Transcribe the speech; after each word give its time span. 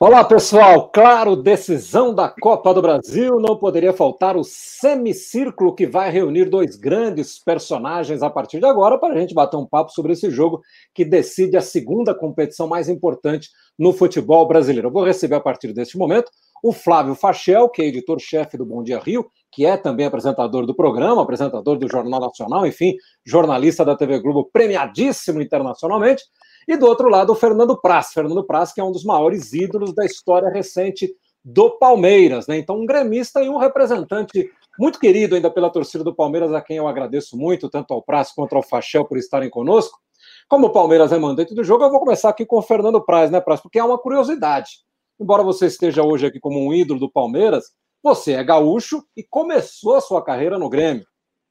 Olá, 0.00 0.22
pessoal. 0.22 0.90
Claro, 0.90 1.34
decisão 1.34 2.14
da 2.14 2.28
Copa 2.28 2.72
do 2.72 2.80
Brasil. 2.80 3.40
Não 3.40 3.56
poderia 3.56 3.92
faltar 3.92 4.36
o 4.36 4.44
semicírculo 4.44 5.74
que 5.74 5.88
vai 5.88 6.08
reunir 6.08 6.44
dois 6.44 6.76
grandes 6.76 7.36
personagens 7.36 8.22
a 8.22 8.30
partir 8.30 8.60
de 8.60 8.66
agora 8.66 8.96
para 8.96 9.14
a 9.14 9.18
gente 9.18 9.34
bater 9.34 9.56
um 9.56 9.66
papo 9.66 9.90
sobre 9.90 10.12
esse 10.12 10.30
jogo 10.30 10.62
que 10.94 11.04
decide 11.04 11.56
a 11.56 11.60
segunda 11.60 12.14
competição 12.14 12.68
mais 12.68 12.88
importante 12.88 13.50
no 13.76 13.92
futebol 13.92 14.46
brasileiro. 14.46 14.86
Eu 14.86 14.92
vou 14.92 15.02
receber 15.02 15.34
a 15.34 15.40
partir 15.40 15.72
deste 15.72 15.98
momento 15.98 16.30
o 16.62 16.72
Flávio 16.72 17.16
Fachel, 17.16 17.68
que 17.68 17.82
é 17.82 17.86
editor-chefe 17.86 18.56
do 18.56 18.64
Bom 18.64 18.84
Dia 18.84 19.00
Rio, 19.00 19.26
que 19.50 19.66
é 19.66 19.76
também 19.76 20.06
apresentador 20.06 20.64
do 20.64 20.76
programa, 20.76 21.22
apresentador 21.22 21.76
do 21.76 21.90
Jornal 21.90 22.20
Nacional, 22.20 22.64
enfim, 22.64 22.94
jornalista 23.26 23.84
da 23.84 23.96
TV 23.96 24.20
Globo, 24.20 24.48
premiadíssimo 24.52 25.42
internacionalmente. 25.42 26.22
E 26.68 26.76
do 26.76 26.86
outro 26.86 27.08
lado, 27.08 27.32
o 27.32 27.34
Fernando 27.34 27.80
Praz. 27.80 28.12
Fernando 28.12 28.44
Praz, 28.44 28.74
que 28.74 28.80
é 28.80 28.84
um 28.84 28.92
dos 28.92 29.02
maiores 29.02 29.54
ídolos 29.54 29.94
da 29.94 30.04
história 30.04 30.50
recente 30.50 31.10
do 31.42 31.70
Palmeiras, 31.78 32.46
né? 32.46 32.58
Então, 32.58 32.76
um 32.76 32.84
gremista 32.84 33.42
e 33.42 33.48
um 33.48 33.56
representante 33.56 34.50
muito 34.78 35.00
querido 35.00 35.34
ainda 35.34 35.50
pela 35.50 35.70
torcida 35.70 36.04
do 36.04 36.14
Palmeiras, 36.14 36.52
a 36.52 36.60
quem 36.60 36.76
eu 36.76 36.86
agradeço 36.86 37.38
muito, 37.38 37.70
tanto 37.70 37.94
ao 37.94 38.02
Praz 38.02 38.32
quanto 38.32 38.54
ao 38.54 38.62
Fachel 38.62 39.06
por 39.06 39.16
estarem 39.16 39.48
conosco. 39.48 39.98
Como 40.46 40.66
o 40.66 40.70
Palmeiras 40.70 41.10
é 41.10 41.18
mandante 41.18 41.54
do 41.54 41.64
jogo, 41.64 41.84
eu 41.84 41.90
vou 41.90 42.00
começar 42.00 42.28
aqui 42.28 42.44
com 42.44 42.58
o 42.58 42.62
Fernando 42.62 43.00
Praz, 43.00 43.30
né, 43.30 43.40
Praz? 43.40 43.62
Porque 43.62 43.78
é 43.78 43.84
uma 43.84 43.98
curiosidade. 43.98 44.80
Embora 45.18 45.42
você 45.42 45.66
esteja 45.66 46.02
hoje 46.02 46.26
aqui 46.26 46.38
como 46.38 46.60
um 46.60 46.74
ídolo 46.74 47.00
do 47.00 47.10
Palmeiras, 47.10 47.72
você 48.02 48.32
é 48.32 48.44
gaúcho 48.44 49.02
e 49.16 49.22
começou 49.22 49.96
a 49.96 50.02
sua 50.02 50.22
carreira 50.22 50.58
no 50.58 50.68
Grêmio. 50.68 51.06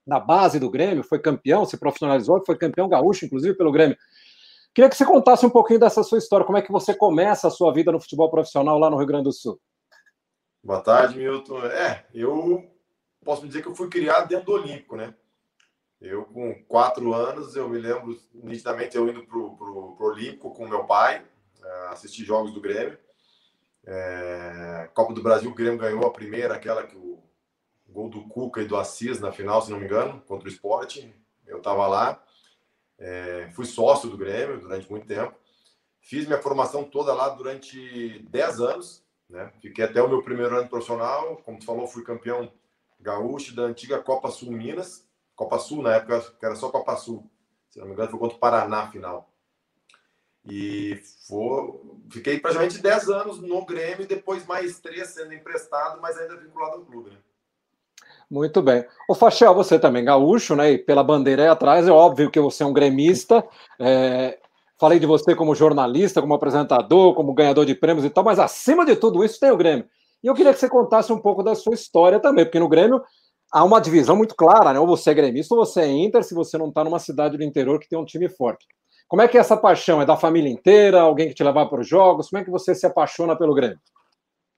Na 0.05 0.19
base 0.19 0.59
do 0.59 0.69
Grêmio, 0.69 1.03
foi 1.03 1.19
campeão, 1.19 1.65
se 1.65 1.75
profissionalizou, 1.75 2.41
foi 2.45 2.55
campeão 2.55 2.87
gaúcho, 2.87 3.25
inclusive, 3.25 3.57
pelo 3.57 3.71
Grêmio. 3.71 3.97
Queria 4.77 4.91
que 4.91 4.95
você 4.95 5.05
contasse 5.05 5.43
um 5.43 5.49
pouquinho 5.49 5.79
dessa 5.79 6.03
sua 6.03 6.19
história, 6.19 6.45
como 6.45 6.59
é 6.59 6.61
que 6.61 6.71
você 6.71 6.93
começa 6.93 7.47
a 7.47 7.49
sua 7.49 7.73
vida 7.73 7.91
no 7.91 7.99
futebol 7.99 8.29
profissional 8.29 8.77
lá 8.77 8.91
no 8.91 8.97
Rio 8.97 9.07
Grande 9.07 9.23
do 9.23 9.33
Sul. 9.33 9.59
Boa 10.63 10.81
tarde, 10.81 11.17
Milton. 11.17 11.65
É, 11.65 12.05
eu 12.13 12.63
posso 13.25 13.47
dizer 13.47 13.63
que 13.63 13.67
eu 13.67 13.73
fui 13.73 13.89
criado 13.89 14.27
dentro 14.27 14.45
do 14.45 14.51
Olímpico, 14.51 14.95
né? 14.95 15.15
Eu, 15.99 16.25
com 16.25 16.53
quatro 16.65 17.11
anos, 17.11 17.55
eu 17.55 17.67
me 17.67 17.79
lembro 17.79 18.15
nitidamente 18.35 18.95
eu 18.95 19.09
indo 19.09 19.25
para 19.25 19.35
o 19.35 19.97
Olímpico 19.99 20.53
com 20.53 20.67
meu 20.67 20.83
pai, 20.83 21.25
eh, 21.59 21.87
assistir 21.89 22.23
jogos 22.23 22.53
do 22.53 22.61
Grêmio. 22.61 22.99
É, 23.83 24.91
Copa 24.93 25.11
do 25.11 25.23
Brasil, 25.23 25.49
o 25.49 25.55
Grêmio 25.55 25.79
ganhou 25.79 26.05
a 26.05 26.13
primeira, 26.13 26.53
aquela 26.53 26.85
que 26.85 26.95
o 26.95 27.19
gol 27.89 28.09
do 28.11 28.27
Cuca 28.27 28.61
e 28.61 28.67
do 28.67 28.77
Assis 28.77 29.19
na 29.19 29.31
final, 29.31 29.59
se 29.59 29.71
não 29.71 29.79
me 29.79 29.85
engano, 29.85 30.21
contra 30.27 30.47
o 30.47 30.51
Esporte. 30.51 31.11
Eu 31.47 31.57
estava 31.57 31.87
lá. 31.87 32.23
É, 32.99 33.49
fui 33.53 33.65
sócio 33.65 34.09
do 34.09 34.17
Grêmio 34.17 34.59
durante 34.59 34.89
muito 34.89 35.07
tempo. 35.07 35.35
Fiz 35.99 36.25
minha 36.25 36.41
formação 36.41 36.83
toda 36.83 37.13
lá 37.13 37.29
durante 37.29 38.19
10 38.29 38.61
anos. 38.61 39.03
Né? 39.29 39.51
Fiquei 39.61 39.85
até 39.85 40.01
o 40.01 40.07
meu 40.09 40.23
primeiro 40.23 40.57
ano 40.57 40.69
profissional. 40.69 41.37
Como 41.37 41.59
tu 41.59 41.65
falou, 41.65 41.87
fui 41.87 42.03
campeão 42.03 42.51
gaúcho 42.99 43.55
da 43.55 43.63
antiga 43.63 44.01
Copa 44.01 44.31
Sul 44.31 44.51
Minas. 44.51 45.07
Copa 45.35 45.59
Sul, 45.59 45.83
na 45.83 45.95
época, 45.95 46.21
que 46.39 46.45
era 46.45 46.55
só 46.55 46.69
Copa 46.69 46.95
Sul. 46.95 47.29
Se 47.69 47.79
não 47.79 47.87
me 47.87 47.93
engano, 47.93 48.09
foi 48.09 48.19
contra 48.19 48.37
o 48.37 48.39
Paraná 48.39 48.89
final. 48.89 49.31
E 50.49 50.95
for, 51.27 51.81
fiquei 52.09 52.39
praticamente 52.39 52.79
10 52.79 53.09
anos 53.09 53.41
no 53.41 53.65
Grêmio, 53.65 54.07
depois 54.07 54.45
mais 54.45 54.79
três 54.79 55.09
sendo 55.09 55.33
emprestado, 55.33 55.99
mas 56.01 56.17
ainda 56.17 56.37
vinculado 56.37 56.77
ao 56.77 56.85
clube. 56.85 57.11
Né? 57.11 57.17
Muito 58.29 58.61
bem. 58.61 58.85
O 59.09 59.15
Fachel, 59.15 59.53
você 59.55 59.79
também 59.79 60.03
gaúcho, 60.03 60.55
né? 60.55 60.71
E 60.71 60.77
pela 60.77 61.03
bandeira 61.03 61.43
aí 61.43 61.47
atrás, 61.47 61.87
é 61.87 61.91
óbvio 61.91 62.29
que 62.29 62.39
você 62.39 62.63
é 62.63 62.65
um 62.65 62.73
gremista. 62.73 63.43
É... 63.79 64.37
Falei 64.79 64.99
de 64.99 65.07
você 65.07 65.33
como 65.35 65.55
jornalista, 65.55 66.21
como 66.21 66.33
apresentador, 66.33 67.15
como 67.15 67.33
ganhador 67.33 67.65
de 67.65 67.73
prêmios 67.73 68.05
e 68.05 68.09
tal, 68.09 68.23
mas 68.23 68.37
acima 68.37 68.85
de 68.85 68.95
tudo 68.95 69.23
isso 69.23 69.39
tem 69.39 69.49
o 69.49 69.57
Grêmio. 69.57 69.85
E 70.23 70.27
eu 70.27 70.35
queria 70.35 70.53
que 70.53 70.59
você 70.59 70.69
contasse 70.69 71.11
um 71.11 71.19
pouco 71.19 71.41
da 71.41 71.55
sua 71.55 71.73
história 71.73 72.19
também, 72.19 72.45
porque 72.45 72.59
no 72.59 72.69
Grêmio 72.69 73.01
há 73.51 73.63
uma 73.63 73.79
divisão 73.79 74.15
muito 74.15 74.35
clara, 74.35 74.73
né? 74.73 74.79
Ou 74.79 74.85
você 74.85 75.11
é 75.11 75.13
gremista 75.15 75.55
ou 75.55 75.65
você 75.65 75.81
é 75.81 75.87
Inter, 75.87 76.23
se 76.23 76.35
você 76.35 76.59
não 76.59 76.67
está 76.69 76.83
numa 76.83 76.99
cidade 76.99 77.37
do 77.37 77.43
interior 77.43 77.79
que 77.79 77.89
tem 77.89 77.97
um 77.97 78.05
time 78.05 78.29
forte. 78.29 78.67
Como 79.07 79.21
é 79.21 79.27
que 79.27 79.37
é 79.37 79.39
essa 79.39 79.57
paixão? 79.57 80.01
É 80.01 80.05
da 80.05 80.17
família 80.17 80.51
inteira? 80.51 81.01
Alguém 81.01 81.29
que 81.29 81.33
te 81.33 81.43
leva 81.43 81.65
para 81.65 81.79
os 81.81 81.87
jogos? 81.87 82.29
Como 82.29 82.41
é 82.41 82.45
que 82.45 82.51
você 82.51 82.75
se 82.75 82.85
apaixona 82.85 83.35
pelo 83.35 83.55
Grêmio? 83.55 83.79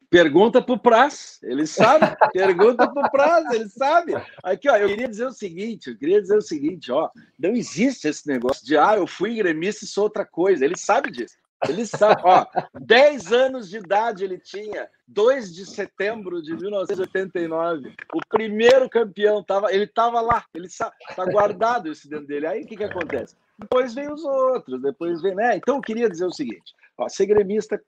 Pergunta 0.10 0.60
pro 0.62 0.80
Praz, 0.80 1.40
ele 1.44 1.68
sabe. 1.68 2.06
Pergunta 2.34 2.92
pro 2.92 3.12
Praz, 3.12 3.46
ele 3.54 3.70
sabe. 3.70 4.14
Aqui, 4.44 4.68
ó, 4.68 4.76
eu 4.76 4.88
queria 4.88 5.08
dizer 5.08 5.28
o 5.28 5.32
seguinte, 5.32 5.92
eu 5.92 5.98
queria 5.98 6.20
dizer 6.22 6.38
o 6.38 6.42
seguinte, 6.42 6.92
ó, 6.92 7.10
não 7.38 7.52
existe 7.52 8.08
esse 8.08 8.28
negócio 8.28 8.66
de 8.66 8.76
ah, 8.76 8.96
eu 8.98 9.06
fui 9.06 9.36
gremista 9.36 9.86
e 9.86 9.88
sou 9.88 10.06
outra 10.06 10.26
coisa. 10.26 10.66
Ele 10.66 10.78
sabe 10.78 11.12
disso. 11.12 11.36
Ele 11.68 11.86
sabe, 11.86 12.22
ó, 12.24 12.46
10 12.80 13.34
anos 13.34 13.70
de 13.70 13.78
idade 13.78 14.24
ele 14.24 14.40
tinha, 14.40 14.88
2 15.08 15.54
de 15.54 15.66
setembro 15.66 16.42
de 16.42 16.56
1989. 16.56 17.94
O 18.14 18.20
primeiro 18.30 18.90
campeão 18.90 19.44
tava, 19.44 19.72
ele 19.74 19.84
estava 19.84 20.22
lá, 20.22 20.46
ele 20.54 20.70
sabe, 20.70 20.96
tá 21.16 21.26
guardado 21.26 21.92
esse 21.92 22.10
dentro 22.10 22.28
dele. 22.28 22.48
Aí 22.48 22.64
o 22.64 22.66
que 22.66 22.78
que 22.78 22.84
acontece? 22.84 23.36
Depois 23.58 23.94
vem 23.94 24.12
os 24.12 24.24
outros, 24.24 24.82
depois 24.82 25.22
vem, 25.22 25.36
né? 25.36 25.58
Então 25.58 25.76
eu 25.76 25.82
queria 25.82 26.10
dizer 26.10 26.26
o 26.26 26.34
seguinte: 26.34 26.74
ó, 27.00 27.10
ser 27.10 27.26
gremista, 27.26 27.82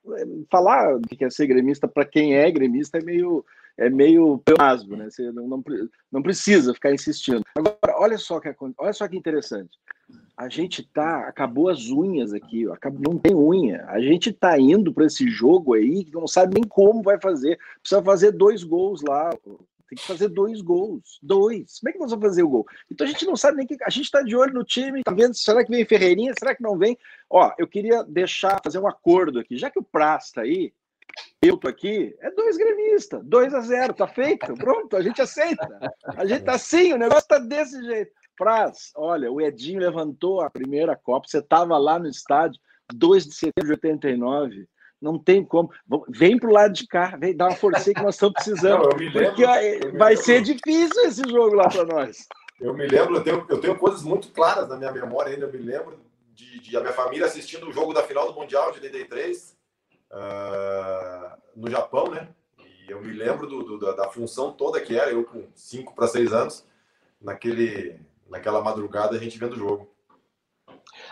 falar 0.49 0.95
o 0.95 1.01
que 1.01 1.23
é 1.23 1.29
ser 1.29 1.47
gremista 1.47 1.87
para 1.87 2.05
quem 2.05 2.35
é 2.35 2.49
gremista 2.49 2.97
é 2.97 3.03
meio 3.03 3.45
é 3.77 3.89
meio 3.89 4.37
pelasmo, 4.39 4.95
né? 4.95 5.09
Você 5.09 5.31
não, 5.31 5.47
não, 5.47 5.63
não, 6.11 6.21
precisa 6.21 6.73
ficar 6.73 6.93
insistindo. 6.93 7.43
Agora, 7.55 7.97
olha 7.97 8.17
só 8.17 8.39
que 8.39 8.53
olha 8.77 8.93
só 8.93 9.07
que 9.07 9.17
interessante. 9.17 9.71
A 10.35 10.49
gente 10.49 10.83
tá 10.83 11.27
acabou 11.27 11.69
as 11.69 11.89
unhas 11.89 12.33
aqui, 12.33 12.67
ó, 12.67 12.75
não 12.99 13.17
tem 13.17 13.33
unha. 13.33 13.85
A 13.87 13.99
gente 13.99 14.31
tá 14.31 14.59
indo 14.59 14.93
para 14.93 15.05
esse 15.05 15.27
jogo 15.29 15.73
aí 15.73 16.03
que 16.03 16.13
não 16.13 16.27
sabe 16.27 16.55
nem 16.55 16.63
como 16.63 17.01
vai 17.01 17.19
fazer. 17.19 17.57
Precisa 17.81 18.03
fazer 18.03 18.31
dois 18.31 18.63
gols 18.63 19.01
lá. 19.01 19.29
Tem 19.91 19.97
que 19.97 20.07
fazer 20.07 20.29
dois 20.29 20.61
gols. 20.61 21.19
Dois. 21.21 21.79
Como 21.79 21.89
é 21.89 21.91
que 21.91 21.99
nós 21.99 22.11
vamos 22.11 22.25
fazer 22.25 22.43
o 22.43 22.47
gol? 22.47 22.65
Então 22.89 23.05
a 23.05 23.09
gente 23.09 23.25
não 23.25 23.35
sabe 23.35 23.57
nem 23.57 23.67
que. 23.67 23.75
A 23.83 23.89
gente 23.89 24.05
está 24.05 24.21
de 24.21 24.33
olho 24.37 24.53
no 24.53 24.63
time, 24.63 25.03
tá 25.03 25.11
vendo? 25.11 25.35
Será 25.35 25.65
que 25.65 25.69
vem 25.69 25.83
Ferreirinha? 25.83 26.33
Será 26.39 26.55
que 26.55 26.63
não 26.63 26.77
vem? 26.77 26.97
Ó, 27.29 27.51
eu 27.57 27.67
queria 27.67 28.01
deixar, 28.03 28.61
fazer 28.63 28.79
um 28.79 28.87
acordo 28.87 29.37
aqui. 29.37 29.57
Já 29.57 29.69
que 29.69 29.77
o 29.77 29.83
Praz 29.83 30.31
aí, 30.37 30.71
eu 31.41 31.57
tô 31.57 31.67
aqui, 31.67 32.15
é 32.21 32.31
dois 32.31 32.55
gremistas, 32.55 33.21
2 33.25 33.53
a 33.53 33.59
0 33.59 33.93
tá 33.93 34.07
feito, 34.07 34.53
pronto, 34.53 34.95
a 34.95 35.01
gente 35.01 35.21
aceita. 35.21 35.67
A 36.15 36.25
gente 36.25 36.45
tá 36.45 36.53
assim, 36.53 36.93
o 36.93 36.97
negócio 36.97 37.27
tá 37.27 37.37
desse 37.37 37.83
jeito. 37.83 38.13
Praz, 38.37 38.91
olha, 38.95 39.29
o 39.29 39.41
Edinho 39.41 39.81
levantou 39.81 40.39
a 40.39 40.49
primeira 40.49 40.95
Copa, 40.95 41.27
você 41.27 41.41
tava 41.41 41.77
lá 41.77 41.99
no 41.99 42.07
estádio, 42.07 42.61
2 42.93 43.25
de 43.25 43.35
setembro 43.35 43.65
de 43.65 43.71
89 43.71 44.69
não 45.01 45.17
tem 45.17 45.43
como. 45.43 45.71
Vem 46.07 46.37
para 46.37 46.49
o 46.49 46.53
lado 46.53 46.73
de 46.73 46.87
cá, 46.87 47.17
vem 47.17 47.35
dar 47.35 47.49
uma 47.49 47.55
força 47.55 47.93
que 47.93 48.01
nós 48.01 48.15
estamos 48.15 48.35
precisando. 48.35 48.83
Não, 48.89 48.97
lembro, 48.97 49.25
porque 49.25 49.45
vai 49.97 50.13
lembro. 50.13 50.17
ser 50.17 50.41
difícil 50.41 51.03
esse 51.05 51.23
jogo 51.29 51.55
lá 51.55 51.67
para 51.67 51.85
nós. 51.85 52.27
Eu 52.59 52.75
me 52.75 52.85
lembro, 52.85 53.15
eu 53.15 53.23
tenho, 53.23 53.45
eu 53.49 53.59
tenho 53.59 53.75
coisas 53.75 54.03
muito 54.03 54.31
claras 54.31 54.69
na 54.69 54.77
minha 54.77 54.91
memória 54.91 55.33
ainda. 55.33 55.47
Eu 55.47 55.51
me 55.51 55.57
lembro 55.57 55.99
de, 56.35 56.59
de 56.59 56.77
a 56.77 56.81
minha 56.81 56.93
família 56.93 57.25
assistindo 57.25 57.67
o 57.67 57.71
jogo 57.71 57.93
da 57.93 58.03
final 58.03 58.31
do 58.31 58.39
Mundial 58.39 58.71
de 58.71 58.77
83 58.77 59.57
uh, 60.11 61.37
no 61.55 61.69
Japão, 61.71 62.09
né? 62.11 62.27
E 62.59 62.91
eu 62.91 63.01
me 63.01 63.11
lembro 63.11 63.47
do, 63.47 63.63
do, 63.63 63.79
da, 63.79 63.93
da 63.93 64.09
função 64.09 64.51
toda 64.51 64.79
que 64.79 64.95
era, 64.95 65.09
eu 65.09 65.23
com 65.23 65.47
5 65.55 65.95
para 65.95 66.07
6 66.07 66.33
anos, 66.33 66.65
naquele, 67.19 67.99
naquela 68.29 68.61
madrugada 68.61 69.15
a 69.15 69.19
gente 69.19 69.39
vendo 69.39 69.53
o 69.53 69.59
jogo. 69.59 69.90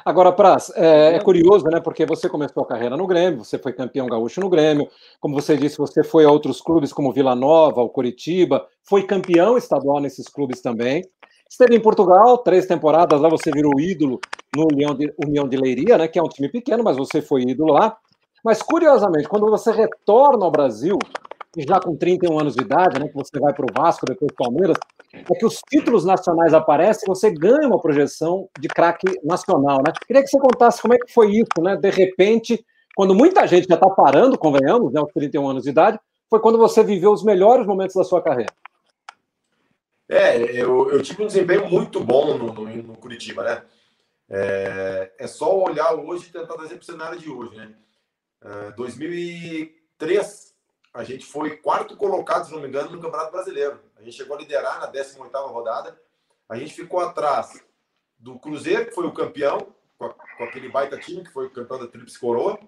Agora, 0.03 0.31
Praz, 0.31 0.71
é, 0.75 1.15
é, 1.15 1.19
curioso, 1.19 1.65
né? 1.65 1.79
Porque 1.79 2.05
você 2.05 2.29
começou 2.29 2.63
a 2.63 2.67
carreira 2.67 2.95
no 2.95 3.07
Grêmio, 3.07 3.43
você 3.43 3.57
foi 3.57 3.73
campeão 3.73 4.07
gaúcho 4.07 4.41
no 4.41 4.49
Grêmio, 4.49 4.89
como 5.19 5.35
você 5.35 5.57
disse, 5.57 5.77
você 5.77 6.03
foi 6.03 6.25
a 6.25 6.31
outros 6.31 6.61
clubes 6.61 6.93
como 6.93 7.11
Vila 7.11 7.35
Nova, 7.35 7.81
o 7.81 7.89
Curitiba, 7.89 8.65
foi 8.83 9.03
campeão 9.03 9.57
estadual 9.57 9.99
nesses 9.99 10.27
clubes 10.27 10.61
também. 10.61 11.03
Esteve 11.49 11.75
em 11.75 11.81
Portugal, 11.81 12.37
três 12.39 12.67
temporadas, 12.67 13.19
lá 13.19 13.27
você 13.27 13.51
virou 13.51 13.79
ídolo 13.79 14.19
no 14.55 14.67
União 14.71 14.93
de, 14.93 15.11
União 15.17 15.47
de 15.47 15.57
Leiria, 15.57 15.97
né? 15.97 16.07
Que 16.07 16.19
é 16.19 16.23
um 16.23 16.29
time 16.29 16.47
pequeno, 16.47 16.83
mas 16.83 16.95
você 16.95 17.21
foi 17.21 17.41
ídolo 17.41 17.73
lá. 17.73 17.97
Mas, 18.43 18.61
curiosamente, 18.61 19.27
quando 19.27 19.49
você 19.49 19.71
retorna 19.71 20.45
ao 20.45 20.51
Brasil, 20.51 20.97
já 21.57 21.79
com 21.79 21.95
31 21.95 22.39
anos 22.39 22.55
de 22.55 22.61
idade, 22.61 22.99
né, 22.99 23.07
que 23.07 23.13
você 23.13 23.39
vai 23.39 23.53
para 23.53 23.65
o 23.65 23.73
Vasco, 23.75 24.05
depois 24.05 24.31
Palmeiras, 24.37 24.77
é 25.13 25.35
que 25.35 25.45
os 25.45 25.59
títulos 25.69 26.05
nacionais 26.05 26.53
aparecem 26.53 27.03
e 27.05 27.09
você 27.09 27.31
ganha 27.31 27.67
uma 27.67 27.81
projeção 27.81 28.47
de 28.59 28.67
craque 28.67 29.07
nacional, 29.23 29.77
né? 29.77 29.91
Queria 30.05 30.21
que 30.21 30.29
você 30.29 30.39
contasse 30.39 30.81
como 30.81 30.93
é 30.93 30.97
que 30.97 31.11
foi 31.11 31.31
isso, 31.31 31.61
né? 31.61 31.75
De 31.75 31.89
repente, 31.89 32.63
quando 32.95 33.15
muita 33.15 33.47
gente 33.47 33.67
já 33.67 33.75
está 33.75 33.89
parando, 33.89 34.37
convenhamos, 34.37 34.93
né, 34.93 34.99
aos 34.99 35.11
31 35.11 35.49
anos 35.49 35.63
de 35.63 35.69
idade, 35.69 35.99
foi 36.29 36.39
quando 36.39 36.59
você 36.59 36.83
viveu 36.83 37.11
os 37.11 37.23
melhores 37.23 37.65
momentos 37.65 37.95
da 37.95 38.03
sua 38.03 38.21
carreira. 38.21 38.53
É, 40.07 40.37
eu, 40.59 40.91
eu 40.91 41.01
tive 41.01 41.23
um 41.23 41.27
desempenho 41.27 41.69
muito 41.69 42.03
bom 42.03 42.37
no, 42.37 42.53
no, 42.53 42.65
no 42.65 42.97
Curitiba, 42.97 43.43
né? 43.43 43.63
É, 44.29 45.11
é, 45.17 45.27
só 45.27 45.57
olhar 45.63 45.93
hoje 45.93 46.29
e 46.29 46.31
tentar 46.31 46.53
trazer 46.53 46.75
para 46.75 46.81
o 46.81 46.85
cenário 46.85 47.19
de 47.19 47.29
hoje, 47.29 47.55
né? 47.55 47.73
É, 48.43 48.71
2003, 48.71 50.48
a 50.93 51.03
gente 51.03 51.25
foi 51.25 51.57
quarto 51.57 51.95
colocado, 51.95 52.45
se 52.45 52.51
não 52.51 52.59
me 52.59 52.67
engano, 52.67 52.89
no 52.91 53.01
Campeonato 53.01 53.31
Brasileiro. 53.31 53.79
A 53.95 54.01
gente 54.01 54.17
chegou 54.17 54.35
a 54.35 54.39
liderar 54.39 54.79
na 54.79 54.91
18ª 54.91 55.51
rodada. 55.51 55.99
A 56.47 56.57
gente 56.57 56.73
ficou 56.73 56.99
atrás 56.99 57.63
do 58.17 58.39
Cruzeiro, 58.39 58.87
que 58.87 58.95
foi 58.95 59.05
o 59.05 59.13
campeão, 59.13 59.73
com, 59.97 60.05
a, 60.05 60.13
com 60.13 60.43
aquele 60.43 60.69
baita 60.69 60.97
time, 60.97 61.23
que 61.23 61.31
foi 61.31 61.45
o 61.45 61.51
campeão 61.51 61.79
da 61.79 61.87
Tríplice 61.87 62.19
Coroa. 62.19 62.59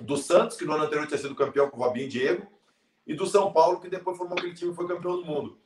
do 0.00 0.16
Santos, 0.16 0.56
que 0.56 0.64
no 0.64 0.72
ano 0.72 0.84
anterior 0.84 1.06
tinha 1.06 1.18
sido 1.18 1.34
campeão 1.34 1.68
com 1.68 1.76
o 1.76 1.82
Robinho 1.82 2.06
e 2.06 2.08
Diego, 2.08 2.46
e 3.06 3.14
do 3.14 3.26
São 3.26 3.52
Paulo, 3.52 3.80
que 3.80 3.88
depois 3.88 4.16
formou 4.16 4.38
aquele 4.38 4.54
time 4.54 4.72
e 4.72 4.74
foi 4.74 4.86
campeão 4.86 5.16
do 5.16 5.24
mundo. 5.24 5.58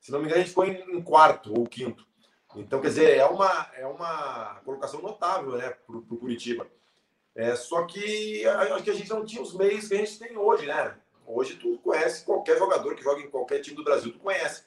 Se 0.00 0.10
não 0.10 0.20
me 0.20 0.26
engano, 0.26 0.40
a 0.40 0.44
gente 0.44 0.50
ficou 0.50 0.64
em, 0.64 0.96
em 0.96 1.02
quarto 1.02 1.52
ou 1.52 1.66
quinto. 1.66 2.06
Então, 2.56 2.80
quer 2.80 2.88
dizer, 2.88 3.16
é 3.16 3.26
uma, 3.26 3.68
é 3.74 3.86
uma 3.86 4.60
colocação 4.64 5.02
notável 5.02 5.56
né, 5.56 5.70
para 5.70 5.96
o 5.96 6.02
Curitiba. 6.16 6.66
É, 7.34 7.56
só 7.56 7.84
que 7.84 8.46
acho 8.46 8.84
que 8.84 8.90
a 8.90 8.94
gente 8.94 9.10
não 9.10 9.24
tinha 9.24 9.42
os 9.42 9.54
meios 9.54 9.88
que 9.88 9.94
a 9.94 9.98
gente 9.98 10.18
tem 10.18 10.36
hoje, 10.36 10.66
né? 10.66 10.96
Hoje 11.26 11.56
tu 11.56 11.78
conhece 11.78 12.24
qualquer 12.24 12.58
jogador 12.58 12.94
que 12.94 13.02
joga 13.02 13.20
em 13.20 13.30
qualquer 13.30 13.60
time 13.60 13.76
do 13.76 13.84
Brasil, 13.84 14.12
tu 14.12 14.18
conhece. 14.18 14.64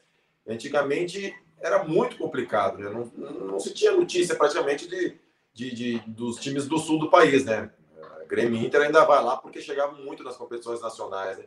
Antigamente 0.48 1.36
era 1.60 1.84
muito 1.84 2.18
complicado, 2.18 2.78
né? 2.78 2.90
Não, 2.90 3.32
não 3.32 3.60
se 3.60 3.74
tinha 3.74 3.92
notícia 3.92 4.36
praticamente 4.36 4.88
de, 4.88 5.20
de, 5.54 5.72
de, 5.74 6.00
dos 6.08 6.38
times 6.38 6.68
do 6.68 6.78
sul 6.78 7.00
do 7.00 7.10
país, 7.10 7.46
né? 7.46 7.72
Grêmio 8.28 8.60
Inter 8.60 8.82
ainda 8.82 9.06
vai 9.06 9.24
lá 9.24 9.38
porque 9.38 9.62
chegava 9.62 9.94
muito 9.94 10.24
nas 10.24 10.36
competições 10.36 10.82
nacionais, 10.82 11.38
né? 11.38 11.46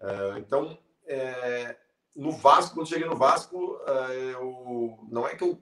Uh, 0.00 0.38
então, 0.38 0.78
é, 1.06 1.76
no 2.16 2.32
Vasco, 2.32 2.74
quando 2.74 2.88
cheguei 2.88 3.06
no 3.06 3.16
Vasco, 3.16 3.78
eu, 4.32 4.98
não 5.10 5.26
é 5.26 5.34
que 5.34 5.44
eu 5.44 5.58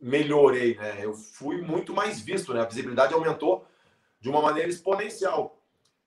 melhorei, 0.00 0.76
né? 0.76 1.04
Eu 1.04 1.14
fui 1.14 1.60
muito 1.60 1.92
mais 1.92 2.20
visto, 2.20 2.54
né? 2.54 2.60
A 2.60 2.66
visibilidade 2.66 3.14
aumentou 3.14 3.66
de 4.20 4.28
uma 4.28 4.40
maneira 4.40 4.68
exponencial, 4.68 5.60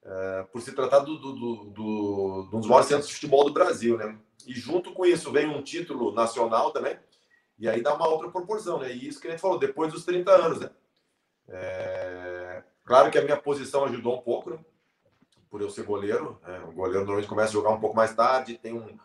uh, 0.07 0.47
por 0.51 0.61
se 0.61 0.71
tratar 0.71 0.99
do, 0.99 1.17
do, 1.19 1.33
do, 1.33 1.55
do, 1.65 2.47
de 2.49 2.55
um 2.55 2.59
dos 2.59 2.67
maiores 2.67 2.87
centros 2.87 3.07
de 3.07 3.13
futebol 3.13 3.43
do 3.45 3.53
Brasil, 3.53 3.97
né? 3.97 4.17
E 4.47 4.53
junto 4.53 4.93
com 4.93 5.05
isso 5.05 5.31
vem 5.31 5.47
um 5.47 5.61
título 5.61 6.11
nacional 6.11 6.71
também, 6.71 6.97
e 7.59 7.69
aí 7.69 7.81
dá 7.81 7.93
uma 7.93 8.07
outra 8.07 8.31
proporção, 8.31 8.79
né? 8.79 8.91
E 8.91 9.07
isso 9.07 9.19
que 9.19 9.27
a 9.27 9.31
gente 9.31 9.41
falou, 9.41 9.59
depois 9.59 9.93
dos 9.93 10.05
30 10.05 10.31
anos, 10.31 10.59
né? 10.59 10.69
É... 11.49 12.63
Claro 12.83 13.11
que 13.11 13.17
a 13.17 13.23
minha 13.23 13.37
posição 13.37 13.83
ajudou 13.85 14.15
um 14.15 14.21
pouco, 14.21 14.49
né? 14.49 14.59
por 15.49 15.61
eu 15.61 15.69
ser 15.69 15.83
goleiro. 15.83 16.39
Né? 16.43 16.59
O 16.67 16.71
goleiro 16.71 16.99
normalmente 16.99 17.27
começa 17.27 17.49
a 17.49 17.53
jogar 17.53 17.71
um 17.71 17.79
pouco 17.79 17.95
mais 17.95 18.13
tarde, 18.13 18.57
tem 18.57 18.73
um, 18.73 18.97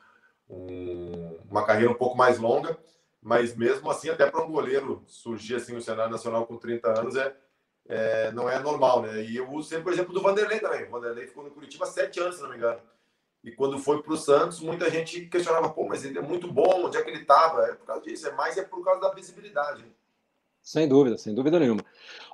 um, 0.48 1.38
uma 1.50 1.64
carreira 1.64 1.90
um 1.90 1.96
pouco 1.96 2.16
mais 2.16 2.38
longa, 2.38 2.78
mas 3.20 3.56
mesmo 3.56 3.90
assim, 3.90 4.10
até 4.10 4.30
para 4.30 4.44
um 4.44 4.50
goleiro 4.50 5.02
surgir 5.06 5.56
assim 5.56 5.72
no 5.72 5.80
cenário 5.80 6.12
nacional 6.12 6.46
com 6.46 6.56
30 6.56 7.00
anos 7.00 7.16
é, 7.16 7.34
é, 7.88 8.30
não 8.32 8.48
é 8.48 8.58
normal, 8.58 9.02
né? 9.02 9.22
E 9.22 9.36
eu 9.36 9.50
uso 9.50 9.68
sempre 9.68 9.90
o 9.90 9.92
exemplo 9.92 10.14
do 10.14 10.22
Vanderlei 10.22 10.60
também. 10.60 10.84
O 10.84 10.90
Vanderlei 10.90 11.26
ficou 11.26 11.44
no 11.44 11.50
Curitiba 11.50 11.86
sete 11.86 12.20
anos, 12.20 12.36
se 12.36 12.42
não 12.42 12.50
me 12.50 12.56
engano. 12.56 12.80
E 13.44 13.50
quando 13.50 13.78
foi 13.78 14.00
para 14.02 14.12
o 14.12 14.16
Santos, 14.16 14.60
muita 14.60 14.88
gente 14.88 15.22
questionava, 15.26 15.68
pô, 15.68 15.86
mas 15.88 16.04
ele 16.04 16.16
é 16.16 16.22
muito 16.22 16.50
bom, 16.50 16.86
onde 16.86 16.96
é 16.96 17.02
que 17.02 17.10
ele 17.10 17.22
estava? 17.22 17.62
É 17.66 17.74
por 17.74 17.86
causa 17.86 18.02
disso, 18.02 18.28
é 18.28 18.32
mais 18.32 18.56
é 18.56 18.62
por 18.62 18.84
causa 18.84 19.00
da 19.00 19.10
visibilidade. 19.10 19.84
Sem 20.62 20.88
dúvida, 20.88 21.18
sem 21.18 21.34
dúvida 21.34 21.58
nenhuma. 21.58 21.84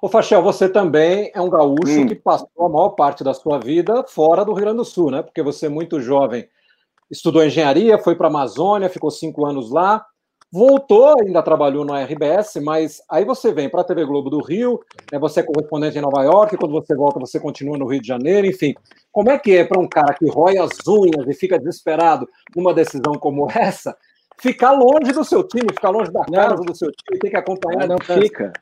Ô 0.03 0.09
Fachel, 0.09 0.43
você 0.43 0.69
também 0.69 1.33
é 1.35 1.41
um 1.41 1.49
gaúcho 1.49 2.01
hum. 2.01 2.07
que 2.07 2.15
passou 2.15 2.49
a 2.59 2.69
maior 2.69 2.91
parte 2.91 3.25
da 3.25 3.33
sua 3.33 3.59
vida 3.59 4.05
fora 4.05 4.45
do 4.45 4.53
Rio 4.53 4.65
Grande 4.65 4.77
do 4.77 4.85
Sul, 4.85 5.11
né? 5.11 5.23
Porque 5.23 5.43
você, 5.43 5.65
é 5.65 5.71
muito 5.71 5.99
jovem, 5.99 6.47
estudou 7.11 7.43
engenharia, 7.43 7.99
foi 7.99 8.15
para 8.15 8.27
a 8.27 8.31
Amazônia, 8.31 8.91
ficou 8.91 9.11
cinco 9.11 9.47
anos 9.47 9.71
lá, 9.71 10.05
voltou, 10.51 11.21
ainda 11.21 11.43
trabalhou 11.43 11.85
no 11.85 11.95
RBS, 11.95 12.57
mas 12.63 13.03
aí 13.11 13.25
você 13.25 13.53
vem 13.53 13.69
para 13.69 13.83
a 13.83 13.85
TV 13.85 14.05
Globo 14.05 14.31
do 14.31 14.43
Rio, 14.43 14.81
né, 15.13 15.19
você 15.19 15.41
é 15.41 15.43
correspondente 15.43 15.99
em 15.99 16.03
Nova 16.03 16.23
York, 16.23 16.57
quando 16.57 16.73
você 16.73 16.95
volta 16.95 17.21
você 17.21 17.39
continua 17.39 17.77
no 17.77 17.87
Rio 17.87 18.01
de 18.01 18.09
Janeiro, 18.09 18.47
enfim. 18.47 18.75
Como 19.13 19.31
é 19.31 19.39
que 19.39 19.57
é 19.57 19.65
para 19.65 19.81
um 19.81 19.89
cara 19.89 20.15
que 20.15 20.29
rói 20.29 20.59
as 20.59 20.71
unhas 20.87 21.27
e 21.27 21.35
fica 21.35 21.59
desesperado 21.59 22.29
numa 22.57 22.73
decisão 22.73 23.15
como 23.15 23.49
essa, 23.55 23.97
ficar 24.41 24.73
longe 24.73 25.13
do 25.13 25.25
seu 25.25 25.43
time, 25.47 25.67
ficar 25.73 25.91
longe 25.91 26.11
da 26.11 26.25
casa 26.25 26.55
não, 26.55 26.65
do 26.65 26.77
seu 26.77 26.91
time, 26.91 27.19
tem 27.19 27.31
que 27.31 27.37
acompanhar. 27.37 27.87
Não, 27.87 27.97
não 27.97 28.23
fica. 28.23 28.53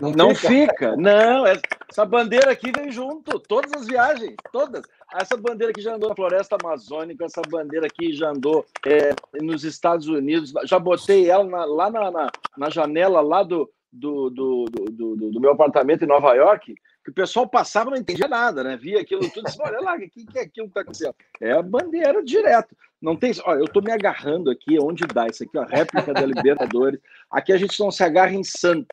Não, 0.00 0.12
não 0.12 0.34
fica. 0.34 0.72
fica. 0.72 0.96
Não, 0.96 1.44
essa 1.46 2.04
bandeira 2.04 2.50
aqui 2.50 2.70
vem 2.70 2.90
junto, 2.90 3.38
todas 3.40 3.72
as 3.72 3.86
viagens, 3.86 4.34
todas. 4.52 4.82
Essa 5.14 5.36
bandeira 5.36 5.72
aqui 5.72 5.82
já 5.82 5.94
andou 5.94 6.08
na 6.08 6.14
floresta 6.14 6.56
amazônica, 6.62 7.24
essa 7.24 7.42
bandeira 7.48 7.86
aqui 7.86 8.12
já 8.12 8.30
andou 8.30 8.64
é, 8.86 9.10
nos 9.42 9.64
Estados 9.64 10.06
Unidos, 10.06 10.52
já 10.64 10.78
botei 10.78 11.28
ela 11.28 11.44
na, 11.44 11.64
lá 11.64 11.90
na, 11.90 12.10
na, 12.10 12.30
na, 12.56 12.70
janela 12.70 13.20
lá 13.20 13.42
do, 13.42 13.68
do, 13.92 14.30
do, 14.30 14.64
do, 14.66 15.16
do, 15.32 15.40
meu 15.40 15.52
apartamento 15.52 16.04
em 16.04 16.08
Nova 16.08 16.34
York, 16.34 16.74
que 17.02 17.10
o 17.10 17.14
pessoal 17.14 17.48
passava 17.48 17.90
e 17.90 17.92
não 17.92 17.98
entendia 17.98 18.28
nada, 18.28 18.62
né? 18.62 18.76
Via 18.76 19.00
aquilo 19.00 19.22
tudo 19.30 19.40
e 19.40 19.50
disse, 19.50 19.60
olha 19.60 19.80
lá, 19.80 19.96
o 19.96 19.98
que, 19.98 20.08
que 20.08 20.38
é 20.38 20.42
aquilo 20.42 20.66
que 20.66 20.70
está 20.70 20.82
acontecendo? 20.82 21.14
É 21.40 21.52
a 21.52 21.62
bandeira 21.62 22.22
direto. 22.22 22.76
Não 23.00 23.16
tem. 23.16 23.32
Olha, 23.44 23.60
eu 23.60 23.64
estou 23.64 23.82
me 23.82 23.90
agarrando 23.90 24.50
aqui 24.50 24.78
onde 24.78 25.06
dá. 25.06 25.26
Isso 25.26 25.42
aqui, 25.42 25.56
ó, 25.56 25.64
réplica 25.64 26.12
da 26.12 26.20
Libertadores. 26.20 27.00
Aqui 27.30 27.52
a 27.52 27.56
gente 27.56 27.80
não 27.80 27.90
se 27.90 28.04
agarra 28.04 28.32
em 28.32 28.44
santo. 28.44 28.86